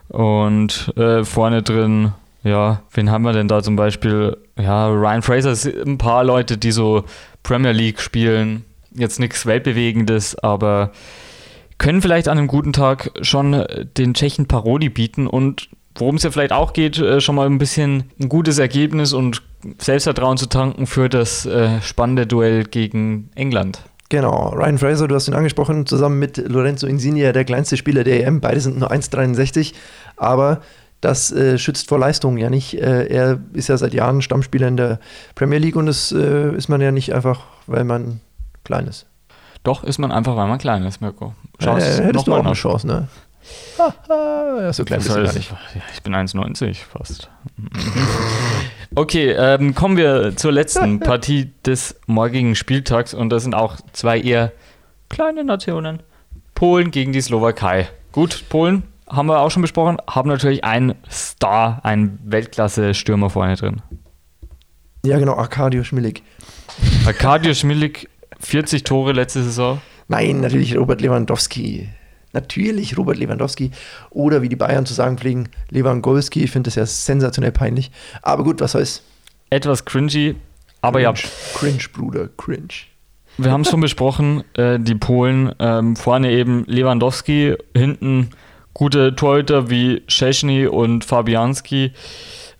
und 0.09 0.92
äh, 0.96 1.25
vorne 1.25 1.62
drin, 1.62 2.12
ja, 2.44 2.83
wen 2.92 3.11
haben 3.11 3.23
wir 3.23 3.33
denn 3.33 3.49
da 3.49 3.62
zum 3.62 3.77
Beispiel? 3.77 4.37
Ja, 4.57 4.88
Ryan 4.88 5.23
Fraser 5.23 5.55
ein 5.85 5.99
paar 5.99 6.25
Leute, 6.25 6.57
die 6.57 6.73
so 6.73 7.05
Premier 7.42 7.73
League 7.73 8.01
spielen. 8.01 8.64
Jetzt 8.92 9.20
nichts 9.20 9.44
Weltbewegendes, 9.44 10.38
aber 10.38 10.92
können 11.79 12.03
vielleicht 12.03 12.29
an 12.29 12.38
einem 12.38 12.46
guten 12.46 12.73
Tag 12.73 13.11
schon 13.23 13.64
den 13.96 14.14
Tschechen 14.14 14.46
Paroli 14.46 14.88
bieten 14.88 15.27
und 15.27 15.68
worum 16.00 16.16
es 16.16 16.22
ja 16.22 16.30
vielleicht 16.30 16.52
auch 16.52 16.72
geht, 16.72 16.98
äh, 16.98 17.20
schon 17.20 17.34
mal 17.34 17.46
ein 17.46 17.58
bisschen 17.58 18.04
ein 18.20 18.28
gutes 18.28 18.58
Ergebnis 18.58 19.12
und 19.12 19.42
Selbstvertrauen 19.78 20.38
zu 20.38 20.46
tanken 20.46 20.86
für 20.86 21.08
das 21.08 21.46
äh, 21.46 21.80
spannende 21.82 22.26
Duell 22.26 22.64
gegen 22.64 23.30
England. 23.34 23.82
Genau, 24.08 24.48
Ryan 24.48 24.78
Fraser, 24.78 25.06
du 25.06 25.14
hast 25.14 25.28
ihn 25.28 25.34
angesprochen, 25.34 25.86
zusammen 25.86 26.18
mit 26.18 26.36
Lorenzo 26.36 26.86
Insigne, 26.86 27.32
der 27.32 27.44
kleinste 27.44 27.76
Spieler 27.76 28.02
der 28.02 28.26
EM. 28.26 28.40
Beide 28.40 28.60
sind 28.60 28.78
nur 28.78 28.90
1,63, 28.90 29.74
aber 30.16 30.62
das 31.00 31.30
äh, 31.30 31.58
schützt 31.58 31.88
vor 31.88 31.98
Leistung 31.98 32.36
ja 32.36 32.50
nicht. 32.50 32.74
Äh, 32.74 33.06
er 33.06 33.38
ist 33.52 33.68
ja 33.68 33.76
seit 33.76 33.94
Jahren 33.94 34.20
Stammspieler 34.20 34.66
in 34.66 34.76
der 34.76 34.98
Premier 35.36 35.58
League 35.58 35.76
und 35.76 35.86
das 35.86 36.10
äh, 36.10 36.54
ist 36.56 36.68
man 36.68 36.80
ja 36.80 36.90
nicht 36.90 37.14
einfach, 37.14 37.42
weil 37.66 37.84
man 37.84 38.20
klein 38.64 38.88
ist. 38.88 39.06
Doch, 39.62 39.84
ist 39.84 39.98
man 39.98 40.10
einfach, 40.10 40.36
weil 40.36 40.48
man 40.48 40.58
klein 40.58 40.84
ist, 40.84 41.00
Mirko. 41.00 41.34
Chance, 41.62 42.02
äh, 42.02 42.06
hättest 42.06 42.26
du 42.26 42.34
auch 42.34 42.44
eine 42.44 42.54
Chance, 42.54 42.86
ne? 42.86 43.08
Ja, 44.09 44.72
so 44.72 44.85
klein 44.85 45.00
bist 45.00 45.11
du 45.11 45.22
gar 45.22 45.33
nicht. 45.33 45.53
Ich 45.94 46.03
bin 46.03 46.14
1,90 46.14 46.76
fast. 46.76 47.31
okay, 48.94 49.33
ähm, 49.33 49.74
kommen 49.74 49.96
wir 49.96 50.37
zur 50.37 50.53
letzten 50.53 51.00
Partie 51.00 51.53
des 51.64 51.98
morgigen 52.07 52.55
Spieltags 52.55 53.14
und 53.14 53.31
das 53.31 53.42
sind 53.42 53.55
auch 53.55 53.76
zwei 53.92 54.20
eher 54.20 54.53
kleine 55.09 55.44
Nationen. 55.44 56.03
Polen 56.55 56.90
gegen 56.90 57.12
die 57.12 57.20
Slowakei. 57.20 57.88
Gut, 58.12 58.44
Polen 58.48 58.83
haben 59.09 59.26
wir 59.26 59.40
auch 59.40 59.50
schon 59.50 59.62
besprochen, 59.62 59.96
haben 60.09 60.29
natürlich 60.29 60.64
einen 60.64 60.94
Star, 61.11 61.81
einen 61.85 62.18
Weltklasse-Stürmer 62.24 63.31
vorne 63.31 63.57
drin. 63.57 63.83
Ja, 65.05 65.18
genau, 65.18 65.35
Arkadio 65.35 65.83
Schmilik. 65.83 66.22
Arkadio 67.07 67.55
Schmilik, 67.55 68.09
40 68.38 68.85
Tore 68.85 69.12
letzte 69.12 69.42
Saison. 69.42 69.81
Nein, 70.09 70.40
natürlich 70.40 70.76
Robert 70.76 71.00
Lewandowski 71.00 71.88
natürlich 72.32 72.96
Robert 72.96 73.18
Lewandowski 73.18 73.70
oder 74.10 74.42
wie 74.42 74.48
die 74.48 74.56
Bayern 74.56 74.86
zu 74.86 74.94
sagen 74.94 75.18
pflegen, 75.18 75.48
Lewandowski. 75.70 76.44
Ich 76.44 76.50
finde 76.50 76.68
das 76.68 76.74
ja 76.76 76.86
sensationell 76.86 77.52
peinlich. 77.52 77.90
Aber 78.22 78.44
gut, 78.44 78.60
was 78.60 78.72
soll's. 78.72 79.02
Etwas 79.50 79.84
cringy, 79.84 80.36
aber 80.80 81.00
cringe, 81.00 81.18
ja. 81.18 81.58
Cringe, 81.58 81.84
Bruder, 81.92 82.28
cringe. 82.36 82.68
Wir 83.36 83.52
haben 83.52 83.62
es 83.62 83.70
schon 83.70 83.80
besprochen, 83.80 84.44
äh, 84.54 84.78
die 84.78 84.94
Polen. 84.94 85.52
Ähm, 85.58 85.96
vorne 85.96 86.30
eben 86.30 86.64
Lewandowski, 86.66 87.56
hinten 87.76 88.30
gute 88.74 89.16
Torhüter 89.16 89.70
wie 89.70 90.02
Szczesny 90.08 90.66
und 90.66 91.04
Fabianski. 91.04 91.92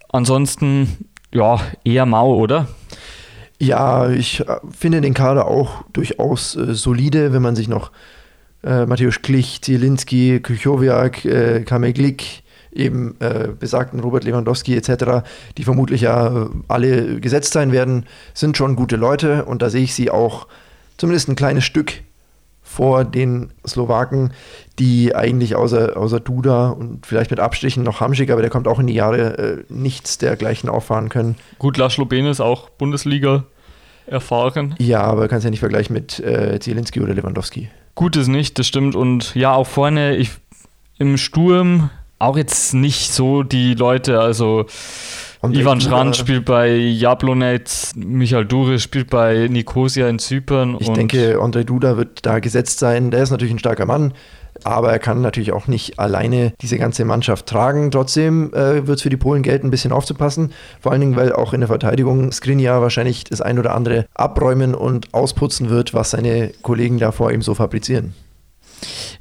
Ansonsten, 0.09 1.09
ja, 1.33 1.61
eher 1.85 2.07
mau, 2.07 2.35
oder? 2.35 2.69
Ja, 3.59 4.09
ich 4.09 4.41
äh, 4.41 4.57
finde 4.71 5.01
den 5.01 5.15
Kader 5.15 5.47
auch 5.47 5.85
durchaus 5.93 6.57
äh, 6.57 6.75
solide, 6.75 7.33
wenn 7.33 7.43
man 7.43 7.57
sich 7.57 7.69
noch 7.69 7.91
äh, 8.63 8.87
Matthäus 8.87 9.23
Klich, 9.23 9.63
Zielinski, 9.63 10.41
Kuchowiak, 10.41 11.25
äh, 11.25 11.63
Kameglik, 11.63 12.43
eben 12.73 13.17
äh, 13.21 13.49
besagten 13.59 14.01
Robert 14.01 14.25
Lewandowski 14.25 14.77
etc., 14.77 15.27
die 15.57 15.65
vermutlich 15.65 16.03
ja 16.03 16.49
alle 16.69 17.21
gesetzt 17.21 17.53
sein 17.53 17.73
werden, 17.73 18.07
sind 18.35 18.57
schon 18.57 18.77
gute 18.77 18.97
Leute 18.97 19.45
und 19.45 19.63
da 19.63 19.71
sehe 19.71 19.83
ich 19.83 19.95
sie 19.95 20.11
auch 20.11 20.47
zumindest 20.97 21.29
ein 21.29 21.37
kleines 21.37 21.65
Stück 21.65 22.03
vor 22.63 23.05
den 23.05 23.51
Slowaken, 23.67 24.33
die 24.79 25.15
eigentlich 25.15 25.57
außer, 25.57 25.97
außer 25.97 26.21
Duda 26.21 26.69
und 26.69 27.05
vielleicht 27.05 27.33
mit 27.33 27.41
Abstrichen 27.41 27.83
noch 27.83 28.01
Hamschick, 28.01 28.31
aber 28.31 28.43
der 28.43 28.51
kommt 28.51 28.69
auch 28.69 28.79
in 28.79 28.87
die 28.87 28.95
Jahre, 28.95 29.39
äh, 29.39 29.65
nichts 29.69 30.19
dergleichen 30.19 30.71
auffahren 30.71 31.09
können. 31.09 31.35
Gut, 31.59 31.77
Laszlo 31.77 32.05
Bene 32.05 32.31
ist 32.31 32.41
auch 32.41 32.71
Bundesliga 32.71 33.45
erfahren. 34.07 34.77
Ja, 34.79 35.03
aber 35.03 35.27
kannst 35.27 35.45
ja 35.45 35.51
nicht 35.51 35.61
vergleichen 35.61 35.95
mit 35.95 36.21
äh, 36.21 36.61
Zielinski 36.61 37.01
oder 37.01 37.15
Lewandowski. 37.15 37.71
Gutes 37.95 38.29
nicht, 38.29 38.59
das 38.59 38.67
stimmt. 38.67 38.95
Und 38.95 39.35
ja, 39.35 39.55
auch 39.55 39.67
vorne 39.67 40.17
ich, 40.17 40.31
im 40.99 41.17
Sturm 41.17 41.91
auch 42.19 42.37
jetzt 42.37 42.75
nicht 42.75 43.13
so 43.13 43.43
die 43.43 43.75
Leute, 43.75 44.21
also 44.21 44.67
und 45.43 45.57
Ivan 45.57 45.81
Schran 45.81 46.13
spielt 46.13 46.45
bei 46.45 46.71
Jablonec, 46.77 47.63
Michael 47.97 48.45
Dure 48.45 48.79
spielt 48.79 49.09
bei 49.09 49.49
Nicosia 49.49 50.07
in 50.07 50.19
Zypern. 50.19 50.77
Ich 50.81 50.91
denke, 50.91 51.39
André 51.39 51.65
Duda 51.65 51.97
wird 51.97 52.27
da 52.27 52.41
gesetzt 52.41 52.79
sein. 52.79 53.11
Der 53.11 53.23
ist 53.23 53.31
natürlich 53.31 53.55
ein 53.55 53.59
starker 53.59 53.87
Mann, 53.87 54.13
aber 54.65 54.93
er 54.93 54.99
kann 54.99 55.21
natürlich 55.21 55.53
auch 55.53 55.67
nicht 55.67 55.99
alleine 55.99 56.53
diese 56.61 56.79
ganze 56.79 57.05
Mannschaft 57.05 57.47
tragen. 57.47 57.91
Trotzdem 57.91 58.53
äh, 58.53 58.87
wird 58.87 58.99
es 58.99 59.03
für 59.03 59.11
die 59.11 59.17
Polen 59.17 59.43
gelten, 59.43 59.69
ein 59.69 59.71
bisschen 59.71 59.93
aufzupassen. 59.93 60.53
Vor 60.81 60.93
allen 60.93 61.01
Dingen, 61.01 61.17
weil 61.17 61.33
auch 61.33 61.53
in 61.53 61.61
der 61.61 61.69
Verteidigung 61.69 62.33
Skriniar 62.33 62.81
wahrscheinlich 62.83 63.25
das 63.25 63.41
ein 63.41 63.59
oder 63.59 63.75
andere 63.75 64.07
abräumen 64.15 64.75
und 64.75 65.13
ausputzen 65.13 65.71
wird, 65.71 65.95
was 65.95 66.11
seine 66.11 66.53
Kollegen 66.63 66.99
da 66.99 67.13
vor 67.13 67.33
ihm 67.33 67.43
so 67.43 67.55
fabrizieren. 67.55 68.15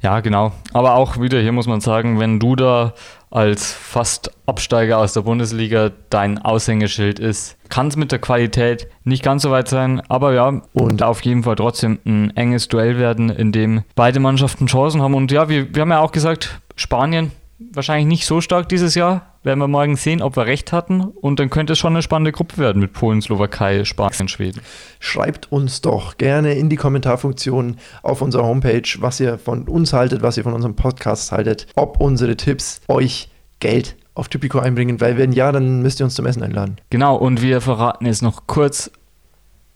Ja, 0.02 0.20
genau. 0.20 0.52
Aber 0.72 0.94
auch 0.94 1.20
wieder 1.20 1.40
hier 1.40 1.52
muss 1.52 1.66
man 1.66 1.80
sagen, 1.80 2.18
wenn 2.18 2.38
du 2.38 2.56
da 2.56 2.94
als 3.30 3.72
fast 3.72 4.32
Absteiger 4.46 4.98
aus 4.98 5.12
der 5.12 5.22
Bundesliga 5.22 5.92
dein 6.10 6.38
Aushängeschild 6.38 7.18
ist, 7.18 7.56
kann 7.68 7.88
es 7.88 7.96
mit 7.96 8.12
der 8.12 8.18
Qualität 8.18 8.88
nicht 9.04 9.22
ganz 9.22 9.42
so 9.42 9.50
weit 9.50 9.68
sein, 9.68 10.02
aber 10.08 10.34
ja, 10.34 10.62
und 10.72 11.02
auf 11.02 11.20
jeden 11.22 11.44
Fall 11.44 11.56
trotzdem 11.56 11.98
ein 12.04 12.36
enges 12.36 12.68
Duell 12.68 12.98
werden, 12.98 13.30
in 13.30 13.52
dem 13.52 13.84
beide 13.94 14.18
Mannschaften 14.20 14.66
Chancen 14.66 15.00
haben. 15.00 15.14
Und 15.14 15.30
ja, 15.30 15.48
wir, 15.48 15.72
wir 15.74 15.82
haben 15.82 15.90
ja 15.90 16.00
auch 16.00 16.12
gesagt, 16.12 16.60
Spanien 16.74 17.30
wahrscheinlich 17.72 18.06
nicht 18.06 18.26
so 18.26 18.40
stark 18.40 18.68
dieses 18.68 18.94
Jahr. 18.94 19.29
Werden 19.42 19.58
wir 19.58 19.68
morgen 19.68 19.96
sehen, 19.96 20.20
ob 20.20 20.36
wir 20.36 20.44
recht 20.44 20.70
hatten. 20.70 21.00
Und 21.00 21.40
dann 21.40 21.48
könnte 21.48 21.72
es 21.72 21.78
schon 21.78 21.94
eine 21.94 22.02
spannende 22.02 22.30
Gruppe 22.30 22.58
werden 22.58 22.80
mit 22.80 22.92
Polen, 22.92 23.22
Slowakei, 23.22 23.84
Spanien, 23.84 24.28
Schweden. 24.28 24.60
Schreibt 24.98 25.50
uns 25.50 25.80
doch 25.80 26.18
gerne 26.18 26.52
in 26.54 26.68
die 26.68 26.76
Kommentarfunktion 26.76 27.76
auf 28.02 28.20
unserer 28.20 28.44
Homepage, 28.44 28.82
was 28.98 29.18
ihr 29.18 29.38
von 29.38 29.66
uns 29.66 29.94
haltet, 29.94 30.20
was 30.20 30.36
ihr 30.36 30.42
von 30.42 30.52
unserem 30.52 30.76
Podcast 30.76 31.32
haltet, 31.32 31.66
ob 31.74 32.00
unsere 32.00 32.36
Tipps 32.36 32.82
euch 32.88 33.30
Geld 33.60 33.96
auf 34.14 34.28
Typico 34.28 34.58
einbringen, 34.58 35.00
weil 35.00 35.16
wenn 35.16 35.32
ja, 35.32 35.50
dann 35.52 35.80
müsst 35.80 36.00
ihr 36.00 36.04
uns 36.04 36.14
zum 36.14 36.26
Essen 36.26 36.42
einladen. 36.42 36.76
Genau, 36.90 37.16
und 37.16 37.40
wir 37.40 37.62
verraten 37.62 38.04
jetzt 38.04 38.22
noch 38.22 38.46
kurz 38.46 38.90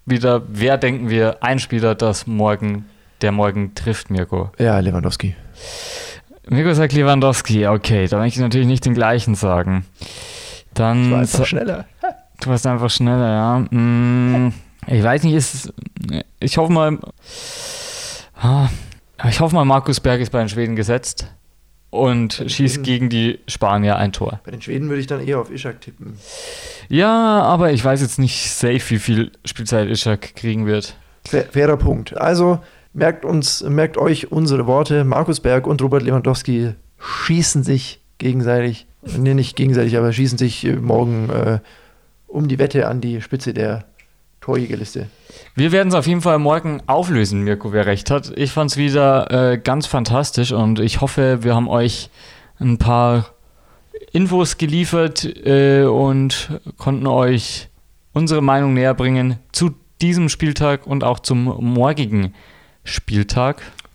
wieder, 0.05 0.42
wer 0.48 0.77
denken 0.77 1.09
wir, 1.09 1.42
ein 1.42 1.59
Spieler, 1.59 1.94
das 1.94 2.27
morgen, 2.27 2.85
der 3.22 3.33
morgen 3.33 3.74
trifft, 3.74 4.11
Mirko? 4.11 4.50
Ja, 4.59 4.79
Lewandowski. 4.79 5.35
Mirko 6.48 6.74
sagt 6.74 6.92
Lewandowski, 6.92 7.66
okay, 7.66 8.07
da 8.07 8.18
möchte 8.18 8.38
ich 8.38 8.42
natürlich 8.42 8.66
nicht 8.66 8.85
den 8.85 8.94
gleichen 8.94 9.35
sagen. 9.35 9.87
Dann 10.74 11.04
ich 11.04 11.11
war 11.11 11.18
einfach 11.20 11.46
schneller. 11.46 11.85
Du 12.40 12.50
warst 12.50 12.66
einfach 12.66 12.90
schneller, 12.90 13.33
ja. 13.33 13.66
Hm, 13.70 14.52
ich 14.87 15.02
weiß 15.02 15.22
nicht, 15.22 15.35
ist. 15.35 15.72
Ich 16.40 16.59
hoffe 16.59 16.72
mal. 16.72 16.98
Ah, 18.37 18.68
ich 19.28 19.40
hoffe 19.40 19.54
mal, 19.54 19.64
Markus 19.64 20.00
Berg 20.00 20.20
ist 20.20 20.30
bei 20.30 20.40
den 20.40 20.48
Schweden 20.48 20.76
gesetzt 20.76 21.28
und 21.90 22.44
schießt 22.46 22.83
gegen 22.83 23.09
die 23.09 23.38
Spanier 23.46 23.96
ein 23.96 24.12
Tor. 24.12 24.40
Bei 24.44 24.50
den 24.50 24.61
Schweden 24.61 24.88
würde 24.88 25.00
ich 25.00 25.07
dann 25.07 25.26
eher 25.26 25.38
auf 25.38 25.50
Ishak 25.50 25.80
tippen. 25.80 26.18
Ja, 26.88 27.40
aber 27.42 27.72
ich 27.72 27.85
weiß 27.85 28.02
jetzt 28.02 28.18
nicht 28.18 28.50
safe, 28.50 28.83
wie 28.90 28.98
viel 28.98 29.33
Spielzeit 29.44 29.88
Ishak 29.88 30.35
kriegen 30.35 30.66
wird. 30.66 30.96
Fairer 31.24 31.76
Punkt. 31.76 32.16
Also 32.18 32.59
merkt 32.94 33.24
uns, 33.24 33.62
merkt 33.62 33.98
euch 33.98 34.33
unsere 34.33 34.66
Worte. 34.66 35.04
Markus 35.04 35.40
Berg 35.40 35.66
und 35.66 35.83
Robert 35.83 36.02
Lewandowski 36.02 36.74
schießen 36.98 37.62
sich 37.62 38.00
gegenseitig, 38.18 38.87
nee, 39.02 39.35
nicht 39.35 39.57
gegenseitig, 39.57 39.98
aber 39.98 40.12
schießen 40.12 40.38
sich 40.38 40.64
morgen 40.80 41.28
äh, 41.28 41.59
um 42.26 42.48
die 42.48 42.59
Wette 42.59 42.88
an 42.88 43.00
die 43.00 43.20
Spitze 43.20 43.52
der 43.52 43.85
Torjägerliste. 44.40 45.09
Wir 45.54 45.72
werden 45.72 45.88
es 45.88 45.94
auf 45.94 46.07
jeden 46.07 46.20
Fall 46.20 46.38
morgen 46.38 46.83
auflösen, 46.87 47.40
Mirko, 47.40 47.72
wer 47.72 47.87
recht 47.87 48.11
hat. 48.11 48.33
Ich 48.37 48.52
fand 48.52 48.70
es 48.70 48.76
wieder 48.76 49.52
äh, 49.52 49.59
ganz 49.59 49.87
fantastisch 49.87 50.52
und 50.52 50.80
ich 50.80 51.00
hoffe, 51.00 51.42
wir 51.42 51.54
haben 51.54 51.68
euch 51.68 52.11
ein 52.59 52.78
paar 52.78 53.26
Infos 54.12 54.59
geliefert 54.59 55.24
äh, 55.24 55.85
und 55.85 56.61
konnten 56.76 57.07
euch 57.07 57.68
unsere 58.12 58.42
Meinung 58.42 58.74
näher 58.74 58.94
bringen 58.94 59.38
zu 59.50 59.74
diesem 60.00 60.28
Spieltag 60.28 60.87
und 60.87 61.04
auch 61.04 61.20
zum 61.20 61.44
morgigen. 61.44 62.35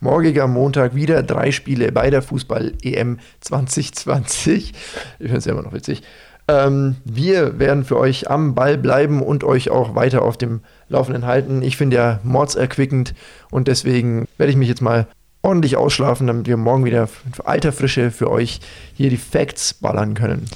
Morgiger 0.00 0.46
Montag 0.46 0.94
wieder 0.94 1.22
drei 1.22 1.52
Spiele 1.52 1.92
bei 1.92 2.10
der 2.10 2.22
Fußball-EM 2.22 3.18
2020. 3.40 4.72
Ich 4.72 4.74
finde 5.18 5.36
es 5.36 5.44
ja 5.44 5.52
immer 5.52 5.62
noch 5.62 5.72
witzig. 5.72 6.02
Ähm, 6.48 6.96
wir 7.04 7.58
werden 7.58 7.84
für 7.84 7.98
euch 7.98 8.30
am 8.30 8.54
Ball 8.54 8.76
bleiben 8.76 9.22
und 9.22 9.44
euch 9.44 9.70
auch 9.70 9.94
weiter 9.94 10.22
auf 10.22 10.36
dem 10.36 10.60
Laufenden 10.88 11.26
halten. 11.26 11.62
Ich 11.62 11.76
finde 11.76 11.96
ja 11.96 12.20
mordserquickend 12.24 13.14
und 13.50 13.68
deswegen 13.68 14.26
werde 14.38 14.50
ich 14.50 14.56
mich 14.56 14.68
jetzt 14.68 14.82
mal 14.82 15.06
ordentlich 15.42 15.76
ausschlafen, 15.76 16.26
damit 16.26 16.46
wir 16.46 16.56
morgen 16.56 16.84
wieder 16.84 17.08
alter 17.44 17.72
Frische 17.72 18.10
für 18.10 18.30
euch 18.30 18.60
hier 18.94 19.10
die 19.10 19.16
Facts 19.16 19.74
ballern 19.74 20.14
können. 20.14 20.46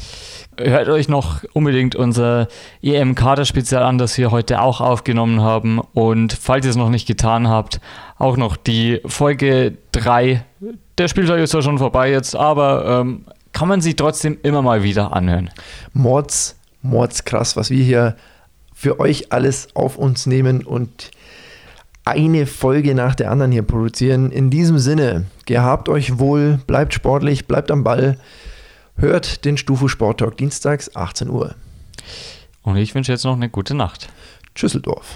Hört 0.58 0.88
euch 0.88 1.08
noch 1.08 1.44
unbedingt 1.52 1.96
unser 1.96 2.48
EM-Kader-Spezial 2.82 3.82
an, 3.82 3.98
das 3.98 4.16
wir 4.18 4.30
heute 4.30 4.60
auch 4.60 4.80
aufgenommen 4.80 5.42
haben. 5.42 5.80
Und 5.92 6.32
falls 6.32 6.66
ihr 6.66 6.70
es 6.70 6.76
noch 6.76 6.90
nicht 6.90 7.06
getan 7.06 7.48
habt, 7.48 7.80
auch 8.18 8.36
noch 8.36 8.56
die 8.56 9.00
Folge 9.06 9.76
3. 9.92 10.44
Der 10.98 11.08
Spieltag 11.08 11.40
ist 11.40 11.54
ja 11.54 11.62
schon 11.62 11.78
vorbei 11.78 12.10
jetzt, 12.10 12.36
aber 12.36 13.00
ähm, 13.00 13.24
kann 13.52 13.68
man 13.68 13.80
sich 13.80 13.96
trotzdem 13.96 14.38
immer 14.42 14.62
mal 14.62 14.82
wieder 14.82 15.12
anhören. 15.12 15.50
Mords, 15.92 16.56
Mords 16.82 17.24
krass, 17.24 17.56
was 17.56 17.70
wir 17.70 17.82
hier 17.82 18.16
für 18.74 19.00
euch 19.00 19.32
alles 19.32 19.68
auf 19.74 19.96
uns 19.96 20.26
nehmen 20.26 20.64
und 20.64 21.10
eine 22.04 22.46
Folge 22.46 22.94
nach 22.94 23.14
der 23.14 23.30
anderen 23.30 23.52
hier 23.52 23.62
produzieren. 23.62 24.30
In 24.30 24.50
diesem 24.50 24.78
Sinne, 24.78 25.24
gehabt 25.46 25.88
euch 25.88 26.18
wohl, 26.18 26.60
bleibt 26.66 26.92
sportlich, 26.92 27.46
bleibt 27.46 27.70
am 27.70 27.82
Ball. 27.82 28.18
Hört 28.96 29.44
den 29.44 29.56
Stufu 29.56 29.88
Sport 29.88 30.20
Talk 30.20 30.36
dienstags 30.36 30.94
18 30.94 31.28
Uhr. 31.28 31.56
Und 32.62 32.76
ich 32.76 32.94
wünsche 32.94 33.10
jetzt 33.12 33.24
noch 33.24 33.34
eine 33.34 33.50
gute 33.50 33.74
Nacht. 33.74 34.08
Tschüsseldorf. 34.54 35.12